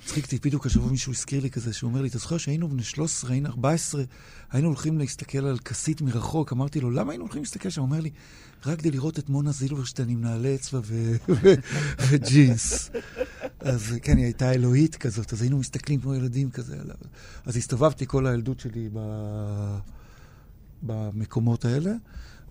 [0.04, 2.84] מצחיק אותי, בדיוק השבוע מישהו הזכיר לי כזה, שהוא אומר לי, אתה זוכר שהיינו בני
[2.84, 4.04] 13, היינו 14,
[4.52, 7.82] היינו הולכים להסתכל על כסית מרחוק, אמרתי לו, למה היינו הולכים להסתכל שם?
[7.82, 8.10] הוא אומר לי,
[8.66, 10.80] רק כדי לראות את מונה זילברשטיין עם נעלי אצבע
[12.10, 12.90] וג'ינס.
[13.60, 16.78] אז כן, היא הייתה אלוהית כזאת, אז היינו מסתכלים כמו ילדים כזה.
[17.46, 19.00] אז הסתובבתי כל הילדות שלי ב...
[20.82, 21.92] במקומות האלה,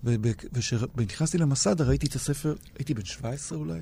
[0.05, 3.81] וכשנכנסתי למסדה ראיתי את הספר, הייתי בן 17 אולי,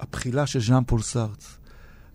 [0.00, 1.44] הבחילה של ז'אן פול סארט.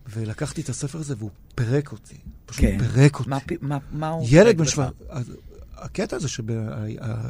[0.10, 2.16] ולקחתי את הספר הזה והוא פירק אותי.
[2.45, 2.78] פשוט כן.
[2.80, 3.30] פירק אותי.
[3.30, 4.28] מה מה- מה הוא...
[4.30, 4.70] ילד בן לך?
[4.70, 4.91] 17...
[5.10, 5.32] אז
[5.78, 6.28] הקטע הזה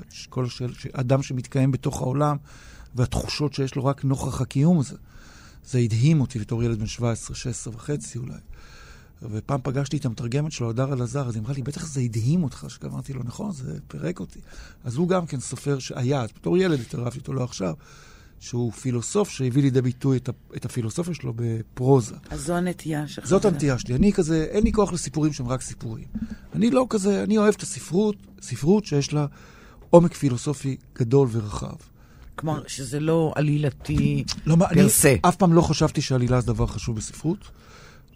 [0.10, 0.46] שכל.
[0.94, 2.38] אדם שמתקיים בתוך העולם
[2.96, 4.96] והתחושות שיש לו רק נוכח הקיום הזה,
[5.66, 8.34] זה הדהים אותי בתור ילד בן 17, 16 וחצי אולי.
[9.32, 12.66] ופעם פגשתי את המתרגמת שלו, הדר אלעזר, אז היא אמרה לי, בטח זה הדהים אותך,
[12.70, 14.40] שאמרתי לו, נכון, זה פירק אותי.
[14.84, 17.74] אז הוא גם כן סופר שהיה, אז בתור ילד התערבתי אותו לא עכשיו,
[18.44, 20.18] שהוא פילוסוף שהביא לידי ביטוי
[20.56, 22.16] את, הפילוסופיה שלו בפרוזה.
[22.30, 23.26] אז זו הנטייה שלך.
[23.26, 23.96] זאת הנטייה שלי.
[23.96, 26.06] אני כזה, אין לי כוח לסיפורים שהם רק סיפורים.
[26.56, 29.26] אני לא כזה, אני אוהב את הספרות, ספרות שיש לה
[29.90, 31.76] עומק פילוסופי גדול ורחב.
[32.36, 35.16] כלומר, שזה לא עלילתי לא, מה, אני פרסה.
[35.22, 37.38] אף פעם לא חשבתי שעלילה זה דבר חשוב בספרות.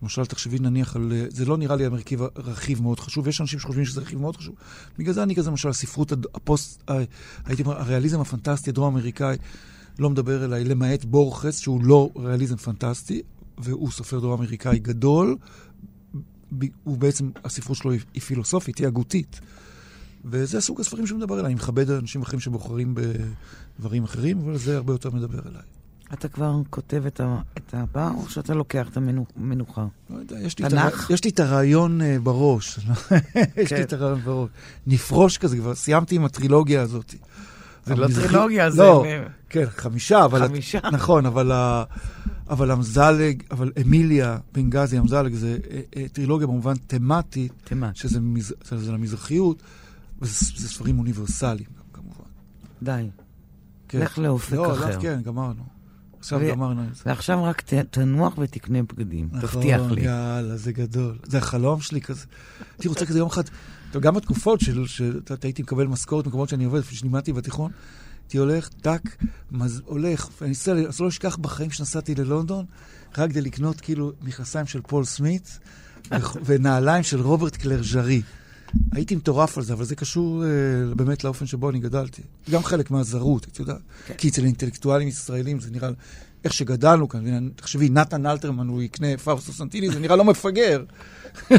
[0.01, 1.11] למשל, תחשבי נניח על...
[1.15, 4.37] אה, זה לא נראה לי המרכיב רכיב מאוד חשוב, יש אנשים שחושבים שזה רכיב מאוד
[4.37, 4.55] חשוב.
[4.99, 6.93] בגלל זה אני כזה, למשל, הספרות, הפוסט, ה-
[7.45, 9.37] הייתי אומר, הריאליזם הפנטסטי הדרום-אמריקאי,
[9.99, 13.21] לא מדבר אליי, למעט בורכס, שהוא לא ריאליזם פנטסטי,
[13.57, 15.37] והוא סופר דור אמריקאי גדול.
[16.83, 19.39] הוא בעצם, הספרות שלו היא, פילוסופית, היא הגותית.
[20.25, 21.45] וזה סוג הספרים שהוא מדבר אליי.
[21.45, 22.95] אני מכבד אנשים אחרים שבוחרים
[23.79, 25.61] בדברים אחרים, אבל זה הרבה יותר מדבר אליי.
[26.13, 29.85] אתה כבר כותב את, ה, את הבא, או שאתה לוקח את המנוחה?
[30.09, 31.09] לא יודע, יש לי, את, תנ"ך?
[31.09, 31.13] הר...
[31.13, 32.79] יש לי את הרעיון uh, בראש.
[33.57, 33.75] יש כן.
[33.75, 34.49] לי את הרעיון בראש.
[34.87, 37.15] נפרוש כזה, כבר סיימתי עם הטרילוגיה הזאת.
[37.87, 38.83] זה לא טרילוגיה, זה...
[38.83, 39.05] לא,
[39.49, 40.47] כן, חמישה, אבל...
[40.47, 40.79] חמישה.
[40.91, 41.51] נכון, אבל.
[42.49, 47.71] אבל המזלג, אבל אמיליה, בנגזי, המזלג, זה אה, אה, טרילוגיה במובן תמטית.
[47.93, 48.53] שזה, מז...
[48.69, 49.63] שזה למזרחיות,
[50.21, 52.29] וזה זה ספרים אוניברסליים כמובן.
[52.83, 53.09] די.
[53.87, 53.99] כן.
[53.99, 54.95] לך לאופק לא, אחר.
[54.95, 55.63] לא, כן, גמרנו.
[56.19, 57.01] עכשיו ו- גמרנו את זה.
[57.05, 59.29] ועכשיו רק ת, תנוח ותקנה בגדים.
[59.41, 60.05] תבטיח נכון, לי.
[60.05, 61.17] יאללה, זה גדול.
[61.23, 62.25] זה החלום שלי כזה.
[62.73, 63.43] הייתי רוצה כזה יום אחד,
[63.99, 64.85] גם בתקופות של,
[65.43, 67.71] הייתי מקבל משכורת במקומות שאני עובד, כשלימדתי בתיכון,
[68.23, 72.65] הייתי הולך, טאק, מז, הולך, ואני אסע, אז לא אשכח בחיים שנסעתי ללונדון,
[73.17, 75.59] רק כדי לקנות כאילו מכנסיים של פול סמית,
[76.45, 78.21] ונעליים של רוברט קלרג'רי.
[78.91, 80.49] הייתי מטורף על זה, אבל זה קשור אה,
[80.95, 82.21] באמת לאופן שבו אני גדלתי.
[82.51, 83.81] גם חלק מהזרות, את יודעת.
[84.07, 84.13] כן.
[84.17, 85.89] כי אצל אינטלקטואלים ישראלים זה נראה,
[86.43, 90.83] איך שגדלנו כאן, תחשבי, נתן אלתרמן, הוא יקנה פאוסטו סנטיני, זה נראה לא מפגר.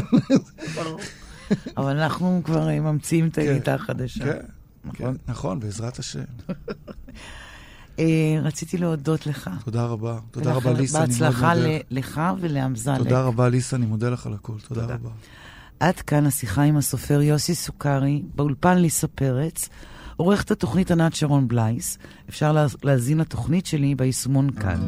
[1.77, 3.41] אבל אנחנו כבר אה, ממציאים את כן.
[3.51, 4.23] הגיטה החדשה.
[4.25, 4.37] כן,
[4.85, 4.95] נכון?
[5.17, 6.19] כן, נכון, בעזרת השם.
[7.99, 8.05] אה,
[8.43, 9.49] רציתי להודות לך.
[9.65, 10.19] תודה רבה.
[10.31, 11.67] תודה רבה, ליסה, אני מאוד בהצלחה מודה.
[11.67, 12.97] ל- לך ולאמזלג.
[12.97, 14.53] תודה רבה, ליסה, אני מודה לך על הכל.
[14.67, 14.83] תודה.
[14.83, 15.09] רבה.
[15.79, 19.69] עד כאן השיחה עם הסופר יוסי סוכרי, באולפן ליסה פרץ,
[20.15, 21.97] עורכת התוכנית ענת שרון בלייס.
[22.29, 24.79] אפשר לה- להאזין לתוכנית שלי ביישומון כאן.